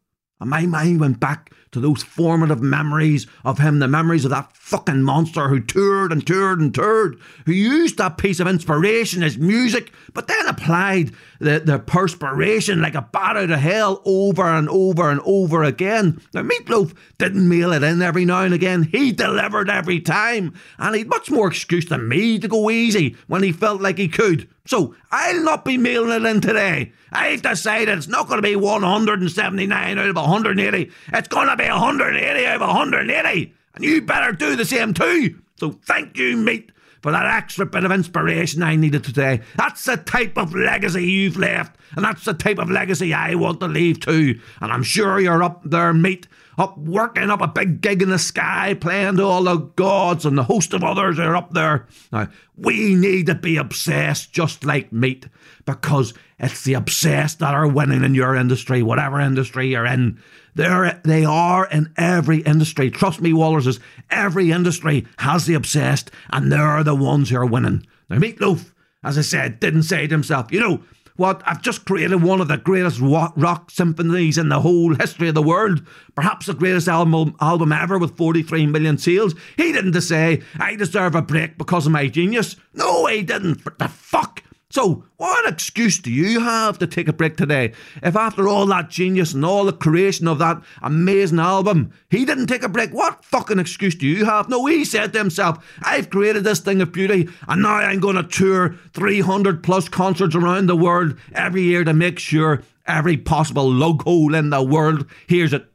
And 0.40 0.50
my 0.50 0.66
mind 0.66 1.00
went 1.00 1.20
back 1.20 1.52
to 1.72 1.80
those 1.80 2.02
formative 2.02 2.60
memories 2.60 3.26
of 3.44 3.58
him, 3.58 3.78
the 3.78 3.88
memories 3.88 4.24
of 4.24 4.30
that 4.30 4.56
fucking 4.56 5.02
monster 5.02 5.48
who 5.48 5.60
toured 5.60 6.12
and 6.12 6.26
toured 6.26 6.60
and 6.60 6.74
toured, 6.74 7.18
who 7.46 7.52
used 7.52 7.98
that 7.98 8.18
piece 8.18 8.40
of 8.40 8.46
inspiration 8.46 9.22
as 9.22 9.38
music, 9.38 9.92
but 10.12 10.28
then 10.28 10.46
applied 10.46 11.12
the, 11.40 11.60
the 11.60 11.78
perspiration 11.78 12.80
like 12.80 12.94
a 12.94 13.02
bat 13.02 13.36
out 13.36 13.50
of 13.50 13.60
hell 13.60 14.02
over 14.04 14.44
and 14.44 14.68
over 14.68 15.10
and 15.10 15.20
over 15.24 15.62
again. 15.62 16.20
Now, 16.34 16.42
Meatloaf 16.42 16.96
didn't 17.18 17.48
mail 17.48 17.72
it 17.72 17.82
in 17.82 18.02
every 18.02 18.24
now 18.24 18.42
and 18.42 18.54
again, 18.54 18.84
he 18.84 19.12
delivered 19.12 19.70
every 19.70 20.00
time, 20.00 20.54
and 20.78 20.94
he'd 20.94 21.08
much 21.08 21.30
more 21.30 21.48
excuse 21.48 21.86
than 21.86 22.08
me 22.08 22.38
to 22.38 22.48
go 22.48 22.70
easy 22.70 23.16
when 23.26 23.42
he 23.42 23.52
felt 23.52 23.80
like 23.80 23.98
he 23.98 24.08
could. 24.08 24.48
So 24.68 24.94
I'll 25.10 25.42
not 25.44 25.64
be 25.64 25.78
mailing 25.78 26.10
it 26.10 26.28
in 26.28 26.42
today. 26.42 26.92
I've 27.10 27.40
decided 27.40 27.96
it's 27.96 28.06
not 28.06 28.28
going 28.28 28.36
to 28.36 28.46
be 28.46 28.54
179 28.54 29.98
out 29.98 30.06
of 30.06 30.16
180. 30.16 30.92
It's 31.14 31.28
going 31.28 31.48
to 31.48 31.56
be 31.58 31.68
180 31.68 32.46
out 32.46 32.62
of 32.62 32.68
180. 32.68 33.54
And 33.74 33.84
you 33.84 34.02
better 34.02 34.32
do 34.32 34.56
the 34.56 34.64
same 34.64 34.94
too. 34.94 35.40
So 35.56 35.72
thank 35.72 36.16
you, 36.16 36.36
mate, 36.36 36.72
for 37.02 37.12
that 37.12 37.26
extra 37.26 37.66
bit 37.66 37.84
of 37.84 37.92
inspiration 37.92 38.62
I 38.62 38.76
needed 38.76 39.04
today. 39.04 39.40
That's 39.56 39.84
the 39.84 39.96
type 39.96 40.38
of 40.38 40.54
legacy 40.54 41.04
you've 41.04 41.36
left. 41.36 41.76
And 41.96 42.04
that's 42.04 42.24
the 42.24 42.34
type 42.34 42.58
of 42.58 42.70
legacy 42.70 43.12
I 43.12 43.34
want 43.34 43.60
to 43.60 43.68
leave 43.68 44.00
too. 44.00 44.40
And 44.60 44.72
I'm 44.72 44.82
sure 44.82 45.20
you're 45.20 45.42
up 45.42 45.62
there, 45.64 45.92
mate 45.92 46.28
up 46.58 46.76
working 46.76 47.30
up 47.30 47.40
a 47.40 47.46
big 47.46 47.80
gig 47.80 48.02
in 48.02 48.10
the 48.10 48.18
sky, 48.18 48.74
playing 48.74 49.16
to 49.16 49.22
all 49.22 49.44
the 49.44 49.56
gods 49.56 50.26
and 50.26 50.36
the 50.36 50.42
host 50.42 50.74
of 50.74 50.82
others 50.82 51.18
are 51.18 51.36
up 51.36 51.52
there. 51.52 51.86
Now, 52.12 52.28
we 52.56 52.94
need 52.96 53.26
to 53.26 53.36
be 53.36 53.56
obsessed 53.56 54.32
just 54.32 54.64
like 54.64 54.92
meat 54.92 55.28
because 55.64 56.14
it's 56.38 56.64
the 56.64 56.74
obsessed 56.74 57.38
that 57.38 57.54
are 57.54 57.68
winning 57.68 58.02
in 58.02 58.14
your 58.14 58.34
industry, 58.34 58.82
whatever 58.82 59.20
industry 59.20 59.68
you're 59.68 59.86
in. 59.86 60.20
They're, 60.54 61.00
they 61.04 61.24
are 61.24 61.66
in 61.66 61.92
every 61.96 62.38
industry. 62.40 62.90
Trust 62.90 63.20
me, 63.20 63.32
Walrus, 63.32 63.78
every 64.10 64.50
industry 64.50 65.06
has 65.18 65.46
the 65.46 65.54
obsessed 65.54 66.10
and 66.30 66.50
they're 66.50 66.82
the 66.82 66.94
ones 66.94 67.30
who 67.30 67.36
are 67.36 67.46
winning. 67.46 67.86
Now, 68.08 68.18
Meatloaf, 68.18 68.72
as 69.04 69.16
I 69.18 69.22
said, 69.22 69.60
didn't 69.60 69.84
say 69.84 70.06
to 70.06 70.14
himself, 70.14 70.50
you 70.50 70.60
know, 70.60 70.82
What, 71.16 71.42
I've 71.44 71.62
just 71.62 71.84
created 71.84 72.22
one 72.22 72.40
of 72.40 72.46
the 72.46 72.56
greatest 72.56 73.00
rock, 73.00 73.70
symphonies 73.72 74.38
in 74.38 74.50
the 74.50 74.60
whole 74.60 74.94
history 74.94 75.28
of 75.28 75.34
the 75.34 75.42
world. 75.42 75.84
Perhaps 76.14 76.46
the 76.46 76.54
greatest 76.54 76.86
album, 76.86 77.34
album 77.40 77.72
ever 77.72 77.98
with 77.98 78.16
43 78.16 78.66
million 78.66 78.98
sales. 78.98 79.34
He 79.56 79.72
didn't 79.72 80.00
say, 80.00 80.42
I 80.60 80.76
deserve 80.76 81.16
a 81.16 81.22
break 81.22 81.58
because 81.58 81.86
of 81.86 81.92
my 81.92 82.06
genius. 82.06 82.54
No, 82.72 83.06
he 83.06 83.22
didn't. 83.22 83.64
The 83.78 83.88
fuck? 83.88 84.44
So, 84.70 85.04
what 85.16 85.50
excuse 85.50 85.98
do 85.98 86.10
you 86.10 86.40
have 86.40 86.78
to 86.78 86.86
take 86.86 87.08
a 87.08 87.12
break 87.14 87.38
today? 87.38 87.72
If 88.02 88.14
after 88.14 88.46
all 88.46 88.66
that 88.66 88.90
genius 88.90 89.32
and 89.32 89.42
all 89.42 89.64
the 89.64 89.72
creation 89.72 90.28
of 90.28 90.38
that 90.40 90.60
amazing 90.82 91.38
album, 91.38 91.90
he 92.10 92.26
didn't 92.26 92.48
take 92.48 92.62
a 92.62 92.68
break, 92.68 92.92
what 92.92 93.24
fucking 93.24 93.58
excuse 93.58 93.94
do 93.94 94.06
you 94.06 94.26
have? 94.26 94.50
No, 94.50 94.66
he 94.66 94.84
said 94.84 95.14
to 95.14 95.18
himself, 95.20 95.64
I've 95.80 96.10
created 96.10 96.44
this 96.44 96.60
thing 96.60 96.82
of 96.82 96.92
beauty 96.92 97.30
and 97.48 97.62
now 97.62 97.76
I'm 97.76 97.98
going 97.98 98.16
to 98.16 98.22
tour 98.22 98.74
300 98.92 99.62
plus 99.62 99.88
concerts 99.88 100.34
around 100.34 100.66
the 100.66 100.76
world 100.76 101.16
every 101.32 101.62
year 101.62 101.82
to 101.84 101.94
make 101.94 102.18
sure 102.18 102.62
every 102.86 103.16
possible 103.16 103.72
hole 104.02 104.34
in 104.34 104.50
the 104.50 104.62
world 104.62 105.06
hears 105.26 105.54
it. 105.54 105.66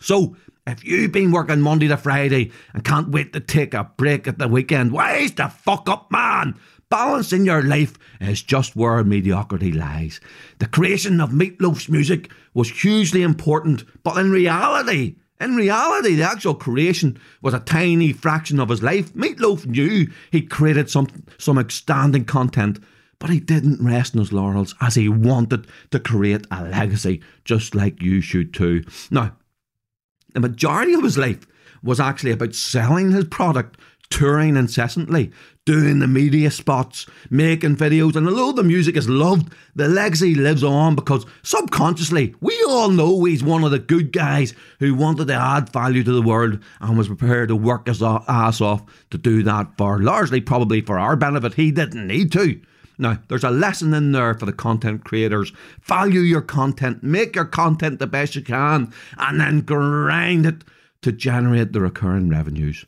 So, 0.00 0.36
if 0.66 0.84
you've 0.84 1.12
been 1.12 1.32
working 1.32 1.60
Monday 1.60 1.86
to 1.88 1.96
Friday 1.98 2.50
and 2.72 2.82
can't 2.82 3.10
wait 3.10 3.34
to 3.34 3.40
take 3.40 3.74
a 3.74 3.84
break 3.96 4.26
at 4.26 4.38
the 4.38 4.48
weekend, 4.48 4.90
wise 4.90 5.32
the 5.32 5.48
fuck 5.48 5.88
up, 5.88 6.10
man! 6.10 6.58
Balance 6.88 7.32
in 7.32 7.44
your 7.44 7.62
life 7.62 7.98
is 8.20 8.42
just 8.42 8.76
where 8.76 9.02
mediocrity 9.02 9.72
lies. 9.72 10.20
The 10.60 10.66
creation 10.66 11.20
of 11.20 11.30
Meatloaf's 11.30 11.88
music 11.88 12.30
was 12.54 12.70
hugely 12.70 13.22
important, 13.22 13.84
but 14.04 14.16
in 14.18 14.30
reality, 14.30 15.16
in 15.40 15.56
reality, 15.56 16.14
the 16.14 16.22
actual 16.22 16.54
creation 16.54 17.18
was 17.42 17.54
a 17.54 17.60
tiny 17.60 18.12
fraction 18.12 18.60
of 18.60 18.68
his 18.68 18.82
life. 18.82 19.12
Meatloaf 19.14 19.66
knew 19.66 20.10
he 20.30 20.42
created 20.42 20.88
some, 20.88 21.08
some 21.38 21.58
outstanding 21.58 22.24
content, 22.24 22.78
but 23.18 23.30
he 23.30 23.40
didn't 23.40 23.84
rest 23.84 24.14
on 24.14 24.20
his 24.20 24.32
laurels 24.32 24.74
as 24.80 24.94
he 24.94 25.08
wanted 25.08 25.66
to 25.90 25.98
create 25.98 26.46
a 26.50 26.64
legacy, 26.64 27.20
just 27.44 27.74
like 27.74 28.00
you 28.00 28.20
should 28.20 28.54
too. 28.54 28.84
Now, 29.10 29.36
the 30.34 30.40
majority 30.40 30.94
of 30.94 31.02
his 31.02 31.18
life 31.18 31.46
was 31.82 32.00
actually 32.00 32.32
about 32.32 32.54
selling 32.54 33.10
his 33.12 33.24
product 33.24 33.78
touring 34.10 34.56
incessantly, 34.56 35.30
doing 35.64 35.98
the 35.98 36.06
media 36.06 36.50
spots, 36.50 37.06
making 37.30 37.76
videos, 37.76 38.16
and 38.16 38.28
although 38.28 38.52
the 38.52 38.62
music 38.62 38.96
is 38.96 39.08
loved, 39.08 39.52
the 39.74 39.88
legacy 39.88 40.34
lives 40.34 40.62
on 40.62 40.94
because 40.94 41.26
subconsciously 41.42 42.34
we 42.40 42.56
all 42.68 42.88
know 42.88 43.24
he's 43.24 43.42
one 43.42 43.64
of 43.64 43.70
the 43.70 43.78
good 43.78 44.12
guys 44.12 44.54
who 44.78 44.94
wanted 44.94 45.28
to 45.28 45.34
add 45.34 45.68
value 45.70 46.02
to 46.02 46.12
the 46.12 46.22
world 46.22 46.58
and 46.80 46.96
was 46.96 47.08
prepared 47.08 47.48
to 47.48 47.56
work 47.56 47.86
his 47.86 48.02
ass 48.02 48.60
off 48.60 48.82
to 49.10 49.18
do 49.18 49.42
that 49.42 49.66
for 49.76 49.98
largely 50.00 50.40
probably 50.40 50.80
for 50.80 50.98
our 50.98 51.16
benefit. 51.16 51.54
He 51.54 51.70
didn't 51.70 52.06
need 52.06 52.32
to. 52.32 52.60
Now, 52.98 53.18
there's 53.28 53.44
a 53.44 53.50
lesson 53.50 53.92
in 53.92 54.12
there 54.12 54.34
for 54.34 54.46
the 54.46 54.52
content 54.52 55.04
creators. 55.04 55.52
Value 55.82 56.20
your 56.20 56.40
content, 56.40 57.02
make 57.02 57.36
your 57.36 57.44
content 57.44 57.98
the 57.98 58.06
best 58.06 58.34
you 58.34 58.42
can, 58.42 58.92
and 59.18 59.40
then 59.40 59.60
grind 59.60 60.46
it 60.46 60.64
to 61.02 61.12
generate 61.12 61.72
the 61.72 61.80
recurring 61.80 62.30
revenues. 62.30 62.86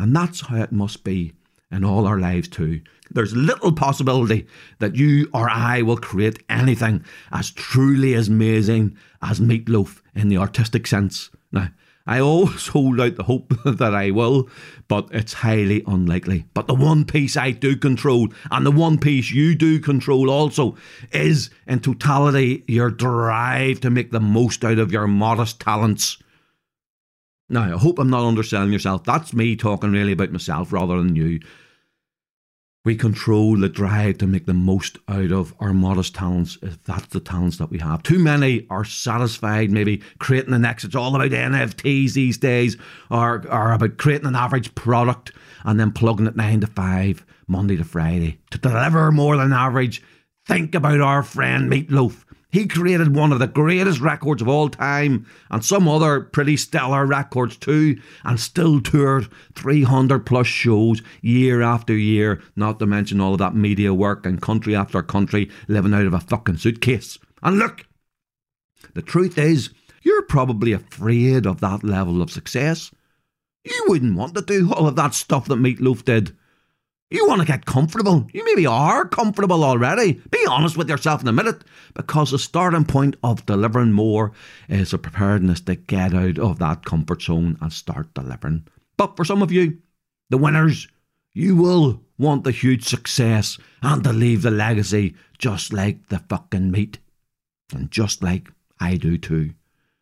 And 0.00 0.16
that's 0.16 0.40
how 0.40 0.56
it 0.56 0.72
must 0.72 1.04
be 1.04 1.34
in 1.70 1.84
all 1.84 2.06
our 2.06 2.18
lives 2.18 2.48
too. 2.48 2.80
There's 3.10 3.36
little 3.36 3.70
possibility 3.70 4.46
that 4.78 4.96
you 4.96 5.28
or 5.34 5.50
I 5.50 5.82
will 5.82 5.98
create 5.98 6.42
anything 6.48 7.04
as 7.32 7.50
truly 7.50 8.14
as 8.14 8.28
amazing 8.28 8.96
as 9.20 9.40
Meatloaf 9.40 10.00
in 10.14 10.30
the 10.30 10.38
artistic 10.38 10.86
sense. 10.86 11.28
Now, 11.52 11.68
I 12.06 12.18
always 12.18 12.66
hold 12.68 12.98
out 12.98 13.16
the 13.16 13.24
hope 13.24 13.52
that 13.66 13.94
I 13.94 14.10
will, 14.10 14.48
but 14.88 15.08
it's 15.10 15.34
highly 15.34 15.84
unlikely. 15.86 16.46
But 16.54 16.66
the 16.66 16.74
one 16.74 17.04
piece 17.04 17.36
I 17.36 17.50
do 17.50 17.76
control, 17.76 18.28
and 18.50 18.64
the 18.64 18.70
one 18.70 18.96
piece 18.96 19.30
you 19.30 19.54
do 19.54 19.80
control 19.80 20.30
also, 20.30 20.76
is 21.12 21.50
in 21.66 21.80
totality 21.80 22.64
your 22.66 22.90
drive 22.90 23.80
to 23.80 23.90
make 23.90 24.12
the 24.12 24.20
most 24.20 24.64
out 24.64 24.78
of 24.78 24.92
your 24.92 25.06
modest 25.06 25.60
talents. 25.60 26.16
Now, 27.50 27.64
I 27.64 27.78
hope 27.78 27.98
I'm 27.98 28.08
not 28.08 28.26
underselling 28.26 28.72
yourself. 28.72 29.02
That's 29.02 29.34
me 29.34 29.56
talking 29.56 29.90
really 29.90 30.12
about 30.12 30.30
myself 30.30 30.72
rather 30.72 30.96
than 30.96 31.16
you. 31.16 31.40
We 32.84 32.94
control 32.94 33.58
the 33.58 33.68
drive 33.68 34.18
to 34.18 34.26
make 34.26 34.46
the 34.46 34.54
most 34.54 34.96
out 35.08 35.32
of 35.32 35.52
our 35.58 35.74
modest 35.74 36.14
talents, 36.14 36.56
if 36.62 36.82
that's 36.84 37.08
the 37.08 37.20
talents 37.20 37.58
that 37.58 37.70
we 37.70 37.78
have. 37.78 38.02
Too 38.02 38.18
many 38.18 38.66
are 38.70 38.84
satisfied, 38.84 39.70
maybe 39.70 40.00
creating 40.18 40.52
the 40.52 40.58
next. 40.58 40.84
It's 40.84 40.94
all 40.94 41.14
about 41.14 41.30
NFTs 41.30 42.14
these 42.14 42.38
days, 42.38 42.78
or, 43.10 43.44
or 43.50 43.72
about 43.72 43.98
creating 43.98 44.28
an 44.28 44.36
average 44.36 44.74
product 44.74 45.32
and 45.64 45.78
then 45.78 45.92
plugging 45.92 46.26
it 46.26 46.36
nine 46.36 46.60
to 46.60 46.68
five, 46.68 47.26
Monday 47.46 47.76
to 47.76 47.84
Friday. 47.84 48.38
To 48.52 48.58
deliver 48.58 49.12
more 49.12 49.36
than 49.36 49.52
average, 49.52 50.02
think 50.46 50.74
about 50.74 51.00
our 51.00 51.22
friend 51.22 51.70
Meatloaf. 51.70 52.24
He 52.52 52.66
created 52.66 53.14
one 53.14 53.32
of 53.32 53.38
the 53.38 53.46
greatest 53.46 54.00
records 54.00 54.42
of 54.42 54.48
all 54.48 54.68
time 54.68 55.26
and 55.50 55.64
some 55.64 55.86
other 55.86 56.20
pretty 56.20 56.56
stellar 56.56 57.06
records 57.06 57.56
too, 57.56 58.00
and 58.24 58.40
still 58.40 58.80
toured 58.80 59.28
300 59.54 60.26
plus 60.26 60.48
shows 60.48 61.00
year 61.22 61.62
after 61.62 61.96
year, 61.96 62.42
not 62.56 62.78
to 62.80 62.86
mention 62.86 63.20
all 63.20 63.32
of 63.32 63.38
that 63.38 63.54
media 63.54 63.94
work 63.94 64.26
and 64.26 64.42
country 64.42 64.74
after 64.74 65.00
country 65.02 65.48
living 65.68 65.94
out 65.94 66.06
of 66.06 66.14
a 66.14 66.20
fucking 66.20 66.56
suitcase. 66.56 67.18
And 67.42 67.58
look, 67.58 67.86
the 68.94 69.02
truth 69.02 69.38
is, 69.38 69.70
you're 70.02 70.22
probably 70.22 70.72
afraid 70.72 71.46
of 71.46 71.60
that 71.60 71.84
level 71.84 72.20
of 72.20 72.30
success. 72.30 72.90
You 73.64 73.84
wouldn't 73.88 74.16
want 74.16 74.34
to 74.34 74.40
do 74.40 74.72
all 74.72 74.88
of 74.88 74.96
that 74.96 75.14
stuff 75.14 75.46
that 75.46 75.58
Meatloaf 75.58 76.04
did. 76.04 76.36
You 77.10 77.26
want 77.26 77.40
to 77.40 77.46
get 77.46 77.66
comfortable. 77.66 78.28
You 78.32 78.44
maybe 78.44 78.66
are 78.66 79.04
comfortable 79.04 79.64
already. 79.64 80.22
Be 80.30 80.46
honest 80.48 80.76
with 80.76 80.88
yourself 80.88 81.20
in 81.20 81.28
a 81.28 81.32
minute 81.32 81.64
because 81.92 82.30
the 82.30 82.38
starting 82.38 82.84
point 82.84 83.16
of 83.24 83.44
delivering 83.46 83.90
more 83.90 84.30
is 84.68 84.92
a 84.92 84.98
preparedness 84.98 85.60
to 85.62 85.74
get 85.74 86.14
out 86.14 86.38
of 86.38 86.60
that 86.60 86.84
comfort 86.84 87.22
zone 87.22 87.58
and 87.60 87.72
start 87.72 88.14
delivering. 88.14 88.68
But 88.96 89.16
for 89.16 89.24
some 89.24 89.42
of 89.42 89.50
you, 89.50 89.78
the 90.28 90.38
winners, 90.38 90.86
you 91.34 91.56
will 91.56 92.00
want 92.16 92.44
the 92.44 92.52
huge 92.52 92.84
success 92.84 93.58
and 93.82 94.04
to 94.04 94.12
leave 94.12 94.42
the 94.42 94.52
legacy 94.52 95.16
just 95.36 95.72
like 95.72 96.08
the 96.08 96.20
fucking 96.28 96.70
meat. 96.70 96.98
And 97.74 97.90
just 97.90 98.22
like 98.22 98.52
I 98.78 98.96
do 98.96 99.18
too. 99.18 99.54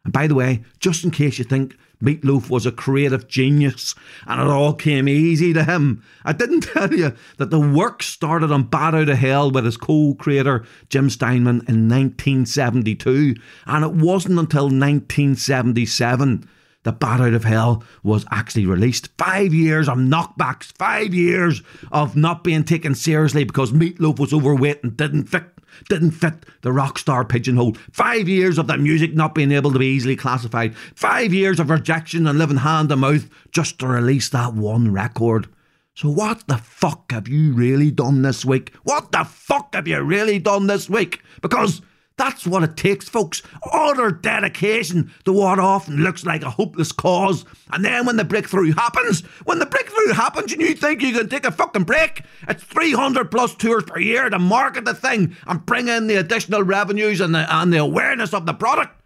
And 0.08 0.12
by 0.14 0.26
the 0.26 0.34
way, 0.34 0.62
just 0.80 1.04
in 1.04 1.10
case 1.10 1.38
you 1.38 1.44
think 1.44 1.76
Meatloaf 2.02 2.48
was 2.48 2.64
a 2.64 2.72
creative 2.72 3.28
genius 3.28 3.94
and 4.26 4.40
it 4.40 4.46
all 4.46 4.72
came 4.72 5.06
easy 5.06 5.52
to 5.52 5.64
him. 5.64 6.02
I 6.24 6.32
didn't 6.32 6.60
tell 6.72 6.94
you 6.94 7.12
that 7.36 7.50
the 7.50 7.60
work 7.60 8.02
started 8.02 8.50
on 8.50 8.62
Bat 8.62 8.94
Out 8.94 9.08
of 9.10 9.18
Hell 9.18 9.50
with 9.50 9.66
his 9.66 9.76
co 9.76 10.14
creator 10.14 10.64
Jim 10.88 11.10
Steinman 11.10 11.56
in 11.68 11.90
1972, 11.90 13.34
and 13.66 13.84
it 13.84 13.92
wasn't 13.92 14.38
until 14.38 14.70
1977 14.70 16.48
that 16.84 17.00
Bat 17.00 17.20
Out 17.20 17.34
of 17.34 17.44
Hell 17.44 17.84
was 18.02 18.24
actually 18.30 18.64
released. 18.64 19.10
Five 19.18 19.52
years 19.52 19.90
of 19.90 19.98
knockbacks, 19.98 20.72
five 20.78 21.12
years 21.12 21.60
of 21.92 22.16
not 22.16 22.42
being 22.44 22.64
taken 22.64 22.94
seriously 22.94 23.44
because 23.44 23.72
Meatloaf 23.72 24.18
was 24.18 24.32
overweight 24.32 24.82
and 24.82 24.96
didn't 24.96 25.26
fit 25.26 25.57
didn't 25.88 26.12
fit 26.12 26.46
the 26.62 26.72
rock 26.72 26.98
star 26.98 27.24
pigeonhole. 27.24 27.74
Five 27.92 28.28
years 28.28 28.58
of 28.58 28.66
the 28.66 28.76
music 28.76 29.14
not 29.14 29.34
being 29.34 29.52
able 29.52 29.72
to 29.72 29.78
be 29.78 29.86
easily 29.86 30.16
classified. 30.16 30.76
Five 30.94 31.32
years 31.32 31.60
of 31.60 31.70
rejection 31.70 32.26
and 32.26 32.38
living 32.38 32.58
hand 32.58 32.88
to 32.90 32.96
mouth 32.96 33.28
just 33.52 33.78
to 33.78 33.86
release 33.86 34.28
that 34.30 34.54
one 34.54 34.92
record. 34.92 35.48
So, 35.94 36.08
what 36.08 36.46
the 36.46 36.58
fuck 36.58 37.10
have 37.10 37.26
you 37.26 37.52
really 37.52 37.90
done 37.90 38.22
this 38.22 38.44
week? 38.44 38.72
What 38.84 39.10
the 39.10 39.24
fuck 39.24 39.74
have 39.74 39.88
you 39.88 40.00
really 40.00 40.38
done 40.38 40.68
this 40.68 40.88
week? 40.88 41.22
Because 41.42 41.82
that's 42.18 42.46
what 42.46 42.64
it 42.64 42.76
takes, 42.76 43.08
folks. 43.08 43.42
Utter 43.72 44.10
dedication 44.10 45.12
to 45.24 45.32
what 45.32 45.58
often 45.58 45.98
looks 45.98 46.26
like 46.26 46.42
a 46.42 46.50
hopeless 46.50 46.92
cause. 46.92 47.44
And 47.72 47.84
then 47.84 48.04
when 48.04 48.16
the 48.16 48.24
breakthrough 48.24 48.72
happens, 48.72 49.22
when 49.44 49.60
the 49.60 49.66
breakthrough 49.66 50.12
happens 50.12 50.52
and 50.52 50.60
you 50.60 50.74
think 50.74 51.00
you 51.00 51.12
can 51.12 51.28
take 51.28 51.46
a 51.46 51.52
fucking 51.52 51.84
break, 51.84 52.22
it's 52.48 52.64
300 52.64 53.30
plus 53.30 53.54
tours 53.54 53.84
per 53.84 54.00
year 54.00 54.28
to 54.28 54.38
market 54.38 54.84
the 54.84 54.94
thing 54.94 55.36
and 55.46 55.64
bring 55.64 55.88
in 55.88 56.08
the 56.08 56.16
additional 56.16 56.62
revenues 56.62 57.20
and 57.20 57.34
the, 57.34 57.46
and 57.54 57.72
the 57.72 57.78
awareness 57.78 58.34
of 58.34 58.44
the 58.44 58.54
product. 58.54 59.00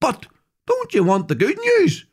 But 0.00 0.26
don't 0.66 0.92
you 0.92 1.04
want 1.04 1.28
the 1.28 1.34
good 1.34 1.58
news? 1.58 2.04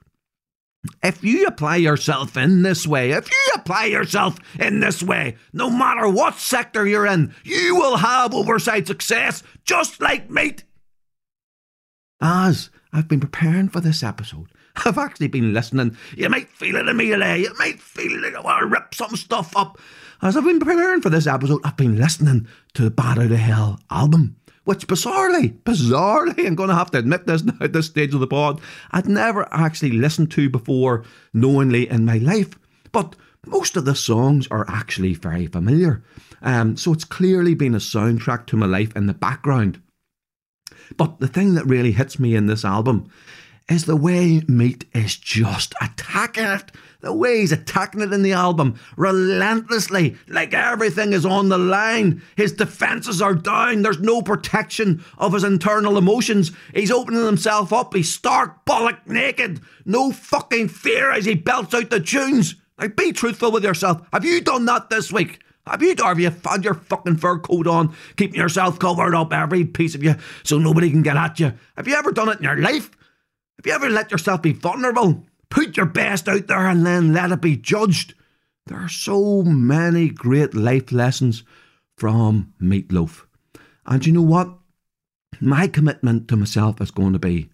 If 1.03 1.24
you 1.24 1.46
apply 1.46 1.77
yourself 1.77 2.38
in 2.38 2.62
this 2.62 2.88
way, 2.88 3.12
if 3.12 3.29
you 3.29 3.51
apply 3.55 3.86
yourself 3.86 4.38
in 4.60 4.79
this 4.79 5.03
way, 5.03 5.36
no 5.53 5.69
matter 5.69 6.07
what 6.07 6.36
sector 6.36 6.88
you're 6.88 7.05
in, 7.05 7.34
you 7.43 7.75
will 7.75 7.98
have 7.98 8.34
oversight 8.34 8.88
success 8.88 9.43
just 9.65 10.01
like 10.01 10.29
meat. 10.29 10.63
As 12.22 12.69
I've 12.93 13.07
been 13.07 13.19
preparing 13.19 13.69
for 13.69 13.81
this 13.81 14.01
episode, 14.01 14.48
I've 14.86 14.98
actually 14.98 15.27
been 15.27 15.53
listening. 15.53 15.98
You 16.15 16.29
might 16.29 16.50
feel 16.50 16.75
it 16.75 16.88
in 16.88 16.98
me 16.98 17.12
immediately. 17.12 17.43
You 17.43 17.53
might 17.60 17.79
feel 17.79 18.22
like 18.22 18.36
I 18.36 18.41
want 18.41 18.62
to 18.62 18.67
rip 18.67 18.93
some 18.93 19.15
stuff 19.15 19.55
up. 19.55 19.79
As 20.22 20.36
I've 20.36 20.43
been 20.43 20.60
preparing 20.60 21.01
for 21.01 21.10
this 21.10 21.27
episode, 21.27 21.62
I've 21.63 21.77
been 21.77 21.98
listening 21.98 22.48
to 22.74 22.84
the 22.84 22.91
Bat 22.91 23.19
Out 23.19 23.31
of 23.31 23.38
Hell 23.38 23.79
album 23.91 24.38
which 24.67 24.86
bizarrely, 24.86 25.57
bizarrely, 25.63 26.45
I'm 26.45 26.55
going 26.55 26.67
to 26.67 26.75
have 26.75 26.91
to 26.91 26.97
admit 26.97 27.25
this 27.25 27.41
now 27.41 27.55
at 27.62 27.71
this 27.71 27.86
stage 27.86 28.13
of 28.13 28.19
the 28.19 28.27
pod, 28.27 28.59
I'd 28.91 29.07
never 29.07 29.47
actually 29.50 29.93
listened 29.93 30.29
to 30.31 30.50
before 30.50 31.05
knowingly 31.33 31.89
in 31.89 32.03
my 32.03 32.17
life. 32.17 32.59
But 32.91 33.15
most 33.45 33.77
of 33.77 33.86
the 33.86 33.95
songs 33.95 34.45
are 34.51 34.69
actually 34.69 35.13
very 35.13 35.47
familiar. 35.47 36.03
Um, 36.41 36.75
so 36.75 36.91
it's 36.91 37.05
clearly 37.05 37.55
been 37.55 37.75
a 37.75 37.79
soundtrack 37.79 38.45
to 38.47 38.57
my 38.57 38.65
life 38.65 38.93
in 38.93 39.07
the 39.07 39.13
background. 39.13 39.81
But 40.97 41.21
the 41.21 41.29
thing 41.29 41.53
that 41.53 41.65
really 41.65 41.93
hits 41.93 42.19
me 42.19 42.36
in 42.36 42.47
this 42.47 42.65
album 42.65 43.09
is 43.69 43.86
the 43.86 43.95
way 43.95 44.41
Meat 44.47 44.86
is 44.93 45.15
just 45.17 45.74
attacking 45.81 46.45
it. 46.45 46.71
The 47.01 47.13
way 47.13 47.39
he's 47.39 47.51
attacking 47.51 48.01
it 48.01 48.12
in 48.12 48.24
the 48.24 48.31
album 48.33 48.79
relentlessly, 48.95 50.17
like 50.27 50.53
everything 50.53 51.13
is 51.13 51.25
on 51.25 51.50
the 51.50 51.57
line. 51.57 52.24
His 52.36 52.53
defenses 52.53 53.21
are 53.21 53.36
down. 53.36 53.83
There's 53.83 54.00
no 54.00 54.21
protection 54.21 55.03
of 55.17 55.33
his 55.33 55.43
internal 55.43 55.97
emotions. 55.97 56.51
He's 56.74 56.91
opening 56.91 57.25
himself 57.25 57.71
up. 57.71 57.93
He's 57.93 58.12
stark 58.12 58.65
bollock 58.65 59.05
naked. 59.05 59.62
No 59.86 60.12
fucking 60.12 60.69
fear 60.69 61.12
as 61.12 61.25
he 61.25 61.36
belts 61.36 61.74
out 61.74 61.89
the 61.91 62.00
tunes. 62.00 62.55
Like, 62.79 62.95
be 62.95 63.12
truthful 63.12 63.51
with 63.51 63.63
yourself. 63.63 64.01
Have 64.12 64.25
you 64.25 64.41
done 64.41 64.65
that 64.65 64.89
this 64.89 65.12
week? 65.12 65.39
Have 65.67 65.83
you, 65.83 65.95
have 66.00 66.19
you 66.19 66.31
had 66.45 66.63
your 66.63 66.75
fucking 66.75 67.17
fur 67.17 67.39
coat 67.39 67.67
on, 67.67 67.93
keeping 68.15 68.39
yourself 68.39 68.79
covered 68.79 69.13
up, 69.13 69.33
every 69.33 69.65
piece 69.65 69.95
of 69.95 70.03
you, 70.03 70.15
so 70.43 70.57
nobody 70.57 70.89
can 70.89 71.01
get 71.01 71.17
at 71.17 71.39
you? 71.39 71.53
Have 71.75 71.88
you 71.88 71.95
ever 71.95 72.12
done 72.12 72.29
it 72.29 72.38
in 72.38 72.43
your 72.43 72.57
life? 72.57 72.89
Have 73.57 73.65
you 73.65 73.71
ever 73.73 73.89
let 73.89 74.11
yourself 74.11 74.43
be 74.43 74.53
vulnerable? 74.53 75.25
Put 75.49 75.77
your 75.77 75.87
best 75.87 76.27
out 76.27 76.45
there 76.45 76.67
and 76.67 76.85
then 76.85 77.11
let 77.13 77.31
it 77.31 77.41
be 77.41 77.57
judged. 77.57 78.13
There 78.67 78.77
are 78.77 78.89
so 78.89 79.41
many 79.41 80.09
great 80.09 80.53
life 80.53 80.91
lessons 80.91 81.43
from 81.97 82.53
Meatloaf. 82.61 83.25
And 83.87 84.05
you 84.05 84.13
know 84.13 84.21
what? 84.21 84.53
My 85.41 85.67
commitment 85.67 86.27
to 86.27 86.35
myself 86.35 86.81
is 86.81 86.91
going 86.91 87.13
to 87.13 87.19
be 87.19 87.49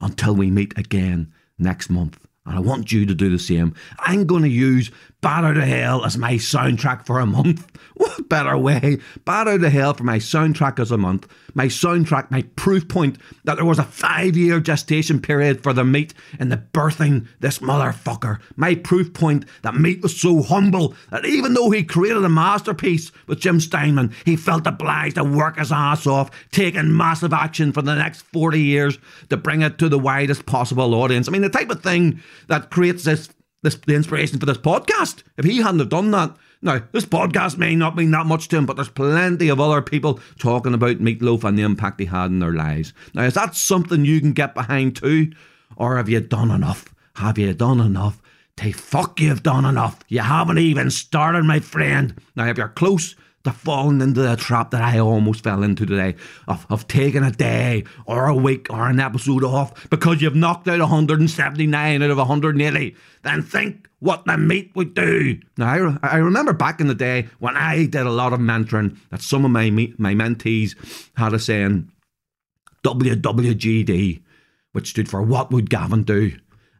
until 0.00 0.36
we 0.36 0.50
meet 0.52 0.78
again 0.78 1.32
next 1.58 1.90
month. 1.90 2.19
And 2.46 2.56
I 2.56 2.60
want 2.60 2.90
you 2.90 3.04
to 3.04 3.14
do 3.14 3.28
the 3.28 3.38
same. 3.38 3.74
I'm 3.98 4.26
going 4.26 4.42
to 4.42 4.48
use 4.48 4.90
Bat 5.20 5.44
Out 5.44 5.56
of 5.58 5.64
Hell 5.64 6.04
as 6.04 6.16
my 6.16 6.34
soundtrack 6.34 7.04
for 7.04 7.20
a 7.20 7.26
month. 7.26 7.66
What 8.00 8.30
better 8.30 8.56
way? 8.56 8.98
Bat 9.26 9.48
Out 9.48 9.64
of 9.64 9.72
Hell 9.72 9.92
for 9.92 10.04
my 10.04 10.16
soundtrack 10.16 10.78
as 10.78 10.90
a 10.90 10.96
month. 10.96 11.28
My 11.54 11.66
soundtrack, 11.66 12.30
my 12.30 12.42
proof 12.56 12.88
point 12.88 13.18
that 13.44 13.56
there 13.56 13.64
was 13.66 13.78
a 13.78 13.84
five 13.84 14.38
year 14.38 14.58
gestation 14.58 15.20
period 15.20 15.62
for 15.62 15.74
the 15.74 15.84
meat 15.84 16.14
in 16.38 16.48
the 16.48 16.56
birthing 16.56 17.26
this 17.40 17.58
motherfucker. 17.58 18.38
My 18.56 18.74
proof 18.74 19.12
point 19.12 19.44
that 19.62 19.74
meat 19.74 20.00
was 20.00 20.18
so 20.18 20.42
humble 20.42 20.94
that 21.10 21.26
even 21.26 21.52
though 21.52 21.70
he 21.70 21.84
created 21.84 22.24
a 22.24 22.28
masterpiece 22.30 23.12
with 23.26 23.40
Jim 23.40 23.60
Steinman, 23.60 24.14
he 24.24 24.34
felt 24.34 24.66
obliged 24.66 25.16
to 25.16 25.24
work 25.24 25.58
his 25.58 25.72
ass 25.72 26.06
off, 26.06 26.30
taking 26.52 26.96
massive 26.96 27.34
action 27.34 27.70
for 27.70 27.82
the 27.82 27.94
next 27.94 28.22
40 28.22 28.62
years 28.62 28.98
to 29.28 29.36
bring 29.36 29.60
it 29.60 29.76
to 29.76 29.90
the 29.90 29.98
widest 29.98 30.46
possible 30.46 30.94
audience. 30.94 31.28
I 31.28 31.32
mean, 31.32 31.42
the 31.42 31.50
type 31.50 31.68
of 31.68 31.82
thing 31.82 32.22
that 32.48 32.70
creates 32.70 33.04
this 33.04 33.28
this 33.62 33.76
the 33.76 33.94
inspiration 33.94 34.38
for 34.38 34.46
this 34.46 34.58
podcast. 34.58 35.22
If 35.36 35.44
he 35.44 35.58
hadn't 35.58 35.80
have 35.80 35.88
done 35.88 36.10
that, 36.12 36.36
now 36.62 36.80
this 36.92 37.04
podcast 37.04 37.58
may 37.58 37.74
not 37.74 37.96
mean 37.96 38.10
that 38.12 38.26
much 38.26 38.48
to 38.48 38.56
him, 38.56 38.66
but 38.66 38.76
there's 38.76 38.88
plenty 38.88 39.48
of 39.48 39.60
other 39.60 39.82
people 39.82 40.20
talking 40.38 40.74
about 40.74 40.98
Meatloaf 40.98 41.44
and 41.44 41.58
the 41.58 41.62
impact 41.62 42.00
he 42.00 42.06
had 42.06 42.26
in 42.26 42.38
their 42.38 42.52
lives. 42.52 42.92
Now, 43.14 43.24
is 43.24 43.34
that 43.34 43.54
something 43.54 44.04
you 44.04 44.20
can 44.20 44.32
get 44.32 44.54
behind 44.54 44.96
too, 44.96 45.32
or 45.76 45.96
have 45.96 46.08
you 46.08 46.20
done 46.20 46.50
enough? 46.50 46.94
Have 47.16 47.38
you 47.38 47.52
done 47.52 47.80
enough? 47.80 48.20
To 48.56 48.72
fuck, 48.72 49.20
you've 49.20 49.42
done 49.42 49.64
enough. 49.64 50.00
You 50.08 50.20
haven't 50.20 50.58
even 50.58 50.90
started, 50.90 51.44
my 51.44 51.60
friend. 51.60 52.14
Now, 52.36 52.46
if 52.46 52.58
you're 52.58 52.68
close 52.68 53.14
to 53.44 53.52
falling 53.52 54.00
into 54.00 54.20
the 54.20 54.36
trap 54.36 54.70
that 54.70 54.82
I 54.82 54.98
almost 54.98 55.42
fell 55.42 55.62
into 55.62 55.86
today 55.86 56.14
of, 56.46 56.66
of 56.68 56.86
taking 56.88 57.22
a 57.22 57.30
day 57.30 57.84
or 58.04 58.26
a 58.26 58.34
week 58.34 58.66
or 58.70 58.88
an 58.88 59.00
episode 59.00 59.44
off 59.44 59.88
because 59.88 60.20
you've 60.20 60.34
knocked 60.34 60.68
out 60.68 60.80
179 60.80 62.02
out 62.02 62.10
of 62.10 62.18
180, 62.18 62.96
then 63.22 63.42
think 63.42 63.88
what 64.00 64.24
the 64.26 64.36
meat 64.36 64.72
would 64.74 64.94
do. 64.94 65.38
Now, 65.56 65.98
I, 66.02 66.08
I 66.08 66.16
remember 66.16 66.52
back 66.52 66.80
in 66.80 66.86
the 66.86 66.94
day 66.94 67.28
when 67.38 67.56
I 67.56 67.86
did 67.86 68.06
a 68.06 68.10
lot 68.10 68.32
of 68.32 68.40
mentoring 68.40 68.98
that 69.10 69.22
some 69.22 69.44
of 69.44 69.50
my, 69.50 69.70
my 69.70 70.14
mentees 70.14 70.74
had 71.16 71.32
a 71.32 71.38
saying, 71.38 71.90
WWGD, 72.84 74.22
which 74.72 74.90
stood 74.90 75.08
for 75.08 75.22
What 75.22 75.50
Would 75.50 75.70
Gavan 75.70 76.02
Do? 76.02 76.32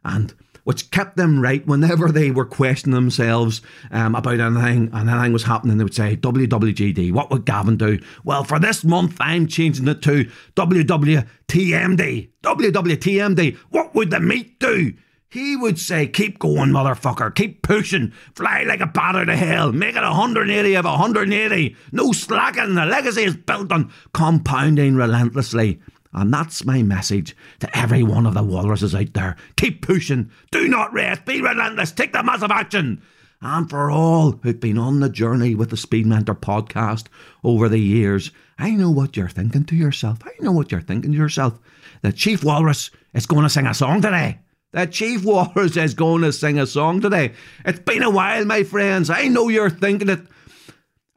And 0.03 0.33
which 0.63 0.91
kept 0.91 1.17
them 1.17 1.41
right 1.41 1.65
whenever 1.65 2.11
they 2.11 2.31
were 2.31 2.45
questioning 2.45 2.95
themselves 2.95 3.61
um, 3.91 4.15
about 4.15 4.39
anything 4.39 4.89
and 4.93 5.09
anything 5.09 5.33
was 5.33 5.43
happening. 5.43 5.77
They 5.77 5.83
would 5.83 5.93
say, 5.93 6.15
WWGD, 6.15 7.11
what 7.11 7.31
would 7.31 7.45
Gavan 7.45 7.77
do? 7.77 7.99
Well, 8.23 8.43
for 8.43 8.59
this 8.59 8.83
month, 8.83 9.17
I'm 9.19 9.47
changing 9.47 9.87
it 9.87 10.01
to 10.03 10.29
WWTMD. 10.55 12.29
WWTMD, 12.43 13.57
what 13.69 13.95
would 13.95 14.11
the 14.11 14.19
meat 14.19 14.59
do? 14.59 14.93
He 15.31 15.55
would 15.55 15.79
say, 15.79 16.07
keep 16.07 16.39
going, 16.39 16.71
motherfucker, 16.71 17.33
keep 17.33 17.61
pushing, 17.61 18.11
fly 18.35 18.63
like 18.63 18.81
a 18.81 18.85
bat 18.85 19.15
out 19.15 19.29
of 19.29 19.37
hell, 19.37 19.71
make 19.71 19.95
it 19.95 20.01
180 20.01 20.75
of 20.75 20.83
180, 20.83 21.75
no 21.93 22.11
slacking, 22.11 22.75
the 22.75 22.85
legacy 22.85 23.23
is 23.23 23.37
built 23.37 23.71
on 23.71 23.93
compounding 24.13 24.95
relentlessly. 24.97 25.79
And 26.13 26.33
that's 26.33 26.65
my 26.65 26.83
message 26.83 27.35
to 27.59 27.77
every 27.77 28.03
one 28.03 28.25
of 28.25 28.33
the 28.33 28.43
walruses 28.43 28.93
out 28.93 29.13
there. 29.13 29.37
Keep 29.55 29.85
pushing. 29.85 30.29
Do 30.51 30.67
not 30.67 30.93
rest. 30.93 31.25
Be 31.25 31.41
relentless. 31.41 31.91
Take 31.91 32.13
the 32.13 32.23
massive 32.23 32.51
action. 32.51 33.01
And 33.41 33.69
for 33.69 33.89
all 33.89 34.33
who've 34.43 34.59
been 34.59 34.77
on 34.77 34.99
the 34.99 35.09
journey 35.09 35.55
with 35.55 35.71
the 35.71 35.77
Seed 35.77 36.05
Mentor 36.05 36.35
podcast 36.35 37.05
over 37.43 37.69
the 37.69 37.79
years, 37.79 38.31
I 38.59 38.71
know 38.71 38.91
what 38.91 39.17
you're 39.17 39.29
thinking 39.29 39.63
to 39.65 39.75
yourself. 39.75 40.19
I 40.23 40.31
know 40.41 40.51
what 40.51 40.71
you're 40.71 40.81
thinking 40.81 41.11
to 41.11 41.17
yourself. 41.17 41.57
The 42.01 42.11
Chief 42.11 42.43
Walrus 42.43 42.91
is 43.13 43.25
going 43.25 43.43
to 43.43 43.49
sing 43.49 43.65
a 43.65 43.73
song 43.73 44.01
today. 44.01 44.39
The 44.73 44.85
Chief 44.85 45.23
Walrus 45.25 45.75
is 45.75 45.95
going 45.95 46.21
to 46.21 46.33
sing 46.33 46.59
a 46.59 46.67
song 46.67 47.01
today. 47.01 47.33
It's 47.65 47.79
been 47.79 48.03
a 48.03 48.11
while, 48.11 48.45
my 48.45 48.63
friends. 48.63 49.09
I 49.09 49.27
know 49.27 49.47
you're 49.47 49.69
thinking 49.69 50.09
it. 50.09 50.21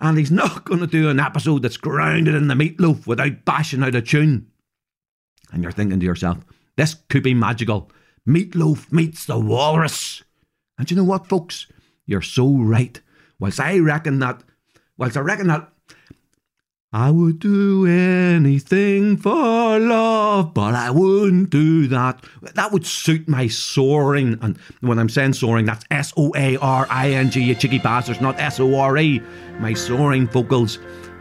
And 0.00 0.16
he's 0.16 0.30
not 0.30 0.64
going 0.64 0.80
to 0.80 0.86
do 0.86 1.10
an 1.10 1.20
episode 1.20 1.62
that's 1.62 1.76
grounded 1.76 2.34
in 2.34 2.48
the 2.48 2.54
meatloaf 2.54 3.06
without 3.06 3.44
bashing 3.44 3.82
out 3.82 3.94
a 3.94 4.02
tune 4.02 4.50
and 5.54 5.62
you're 5.62 5.72
thinking 5.72 6.00
to 6.00 6.06
yourself, 6.06 6.38
this 6.76 6.94
could 7.08 7.22
be 7.22 7.32
magical. 7.32 7.90
Meatloaf 8.28 8.92
meets 8.92 9.24
the 9.24 9.38
walrus. 9.38 10.22
And 10.78 10.90
you 10.90 10.96
know 10.96 11.04
what, 11.04 11.28
folks? 11.28 11.66
You're 12.06 12.22
so 12.22 12.50
right. 12.50 13.00
Whilst 13.38 13.60
I 13.60 13.78
reckon 13.78 14.18
that, 14.18 14.42
whilst 14.98 15.16
I 15.16 15.20
reckon 15.20 15.46
that 15.46 15.70
I 16.92 17.10
would 17.10 17.40
do 17.40 17.86
anything 17.86 19.16
for 19.16 19.80
love, 19.80 20.54
but 20.54 20.74
I 20.76 20.90
wouldn't 20.90 21.50
do 21.50 21.88
that. 21.88 22.24
That 22.54 22.70
would 22.70 22.86
suit 22.86 23.28
my 23.28 23.48
soaring. 23.48 24.38
And 24.40 24.56
when 24.80 25.00
I'm 25.00 25.08
saying 25.08 25.32
soaring, 25.32 25.64
that's 25.64 25.84
S 25.90 26.12
O 26.16 26.32
A 26.36 26.56
R 26.58 26.86
I 26.88 27.10
N 27.10 27.30
G, 27.30 27.42
you 27.42 27.56
cheeky 27.56 27.80
bastards, 27.80 28.20
not 28.20 28.38
S 28.38 28.60
O 28.60 28.76
R 28.78 28.96
E. 28.96 29.20
My 29.58 29.74
soaring 29.74 30.28
vocals. 30.28 30.78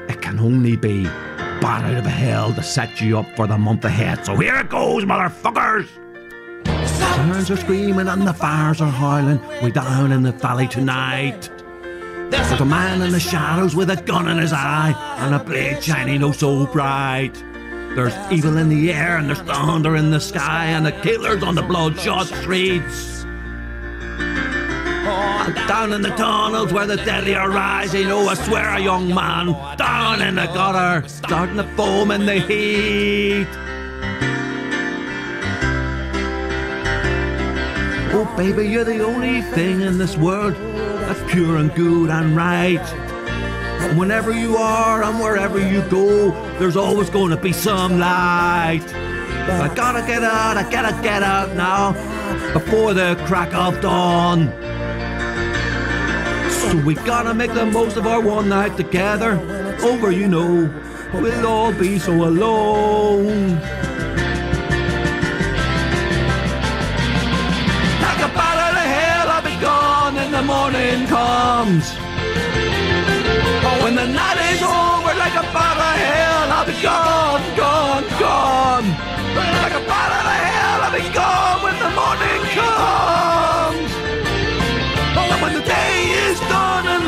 It 0.10 0.22
can 0.22 0.40
only 0.40 0.76
be 0.76 1.04
bat 1.04 1.84
out 1.86 1.98
of 1.98 2.06
hell 2.06 2.54
to 2.54 2.64
set 2.64 3.00
you 3.00 3.20
up 3.20 3.36
for 3.36 3.48
the 3.48 3.58
month 3.58 3.86
ahead. 3.86 4.26
So 4.26 4.36
here 4.36 4.56
it 4.56 4.70
goes, 4.70 5.06
motherfuckers! 5.06 5.88
The 6.66 6.88
sirens 6.88 7.50
are 7.52 7.58
screaming 7.58 8.08
and 8.08 8.28
the 8.28 8.34
fires 8.34 8.82
are 8.82 8.92
howling. 8.92 9.40
Way 9.62 9.72
down 9.72 10.12
in 10.12 10.24
the 10.24 10.34
valley 10.34 10.68
tonight. 10.68 11.50
There's 12.30 12.60
a 12.60 12.66
man 12.66 13.02
in 13.02 13.12
the 13.12 13.20
shadows 13.20 13.76
with 13.76 13.90
a 13.92 13.96
gun 13.96 14.28
in 14.28 14.40
his 14.40 14.52
eye 14.52 14.94
and 15.20 15.36
a 15.36 15.44
blade 15.44 15.84
shining 15.84 16.24
oh 16.24 16.32
so 16.32 16.66
bright. 16.66 17.34
There's 17.96 18.16
evil 18.32 18.58
in 18.58 18.70
the 18.70 18.92
air 18.92 19.18
and 19.18 19.30
there's 19.30 19.42
thunder 19.42 19.96
in 19.96 20.10
the 20.10 20.20
sky 20.20 20.66
and 20.66 20.86
the 20.86 20.92
killers 20.92 21.44
on 21.44 21.56
the 21.56 21.62
bloodshot 21.62 22.26
streets. 22.26 23.24
Down 25.04 25.92
in 25.92 26.02
the 26.02 26.12
tunnels 26.12 26.72
where 26.72 26.88
the 26.88 26.96
deadly 26.96 27.36
are 27.36 27.50
rising, 27.50 28.08
oh, 28.08 28.28
I 28.28 28.36
swear 28.36 28.70
a 28.70 28.80
young 28.80 29.14
man 29.14 29.48
down 29.78 30.22
in 30.22 30.36
the 30.36 30.46
gutter, 30.46 31.06
starting 31.08 31.58
to 31.58 31.64
foam 31.76 32.12
in 32.12 32.26
the 32.26 32.40
heat. 32.40 33.48
Oh, 38.16 38.34
baby, 38.38 38.70
you're 38.70 38.86
the 38.86 39.04
only 39.04 39.42
thing 39.42 39.82
in 39.82 39.98
this 39.98 40.16
world 40.16 40.54
that's 40.54 41.34
pure 41.34 41.58
and 41.58 41.74
good 41.76 42.10
and 42.10 42.36
right. 42.36 42.80
And 43.82 44.00
whenever 44.00 44.32
you 44.32 44.56
are 44.56 45.04
and 45.04 45.20
wherever 45.20 45.60
you 45.60 45.82
go, 45.90 46.32
there's 46.60 46.78
always 46.78 47.10
going 47.10 47.32
to 47.32 47.38
be 47.38 47.52
some 47.52 48.00
light. 48.00 48.88
I 49.46 49.74
gotta 49.76 50.08
get 50.08 50.24
out, 50.24 50.56
I 50.56 50.70
gotta 50.72 51.04
get 51.04 51.22
out 51.22 51.54
now 51.56 51.92
before 52.54 52.94
the 52.94 53.22
crack 53.28 53.54
of 53.54 53.82
dawn. 53.82 54.48
So 56.74 56.80
we 56.80 56.96
gotta 56.96 57.36
make 57.36 57.54
the 57.54 57.68
most 57.68 57.98
of 57.98 58.08
our 58.08 58.20
one 58.20 58.50
night 58.50 58.76
together. 58.78 59.40
Oh, 59.40 59.92
over, 59.92 60.10
you 60.10 60.28
know, 60.28 60.74
we'll 61.14 61.46
all 61.46 61.72
be 61.72 62.00
so 62.00 62.12
alone. 62.12 63.60
Like 68.02 68.22
a 68.26 68.30
bat 68.34 68.58
out 68.66 68.74
of 68.74 68.88
hell, 68.98 69.28
I'll 69.30 69.44
be 69.44 69.56
gone 69.62 70.18
and 70.18 70.34
the 70.34 70.42
morning 70.42 71.06
comes. 71.06 71.94
When 73.84 73.94
the 73.94 74.08
night 74.08 74.40
is 74.50 74.64
over, 74.64 75.14
like 75.14 75.36
a 75.38 75.46
bat 75.54 75.78
out 75.78 75.94
of 75.94 76.08
hell, 76.10 76.52
I'll 76.58 76.66
be 76.66 76.82
gone, 76.82 77.44
gone, 77.56 78.04
gone. 78.18 78.88
Like 79.62 79.76
a 79.78 79.84
bat 79.86 80.12
out 80.18 80.26
of 80.26 80.40
hell, 80.42 80.82
I'll 80.82 80.98
be 80.98 81.14
gone 81.14 81.62
when 81.62 81.78
the 81.78 81.92
morning 81.94 82.43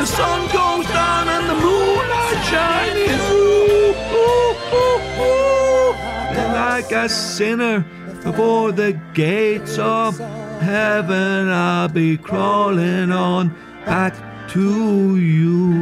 the 0.06 0.12
sun 0.12 0.42
goes 0.54 0.86
down 0.94 1.28
and 1.28 1.50
the 1.50 1.56
moonlight 1.56 2.46
shining. 2.46 3.10
Ooh, 3.32 3.96
ooh, 4.14 4.56
ooh, 4.76 5.00
ooh. 5.20 5.94
And 6.38 6.54
like 6.54 6.92
a 6.92 7.10
sinner 7.10 7.84
before 8.24 8.72
the 8.72 8.94
gates 9.16 9.80
of 9.80 10.20
heaven, 10.20 11.50
I'll 11.50 11.88
be 11.88 12.18
crawling 12.18 13.12
on 13.12 13.50
back 13.84 14.14
to 14.50 15.18
you. 15.18 15.74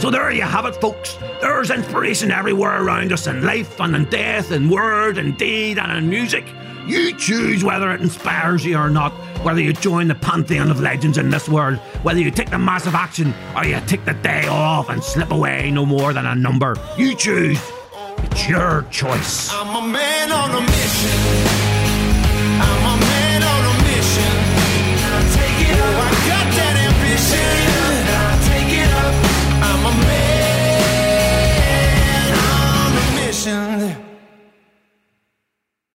So 0.00 0.10
there 0.10 0.32
you 0.32 0.42
have 0.42 0.64
it, 0.64 0.74
folks. 0.80 1.18
There's 1.40 1.70
inspiration 1.70 2.32
everywhere 2.32 2.82
around 2.82 3.12
us 3.12 3.28
in 3.28 3.44
life 3.44 3.78
and 3.78 3.94
in 3.94 4.06
death, 4.06 4.50
in 4.50 4.68
word 4.68 5.18
and 5.18 5.38
deed 5.38 5.78
and 5.78 5.92
in 5.92 6.10
music. 6.10 6.44
You 6.86 7.16
choose 7.16 7.62
whether 7.62 7.92
it 7.92 8.00
inspires 8.00 8.64
you 8.64 8.76
or 8.76 8.90
not 8.90 9.12
whether 9.46 9.60
you 9.60 9.72
join 9.72 10.08
the 10.08 10.14
pantheon 10.16 10.72
of 10.72 10.80
legends 10.80 11.18
in 11.18 11.30
this 11.30 11.48
world, 11.48 11.76
whether 12.02 12.18
you 12.18 12.32
take 12.32 12.50
the 12.50 12.58
massive 12.58 12.96
action 12.96 13.32
or 13.54 13.64
you 13.64 13.80
take 13.86 14.04
the 14.04 14.12
day 14.14 14.44
off 14.48 14.88
and 14.88 15.00
slip 15.04 15.30
away 15.30 15.70
no 15.70 15.86
more 15.86 16.12
than 16.12 16.26
a 16.26 16.34
number. 16.34 16.74
You 16.98 17.14
choose. 17.14 17.60
It's 18.24 18.48
your 18.48 18.84
choice. 18.90 19.52
I'm 19.52 19.84
a 19.84 19.86
man 19.86 20.32
on 20.32 20.50
a 20.50 20.60
mission. 20.62 21.35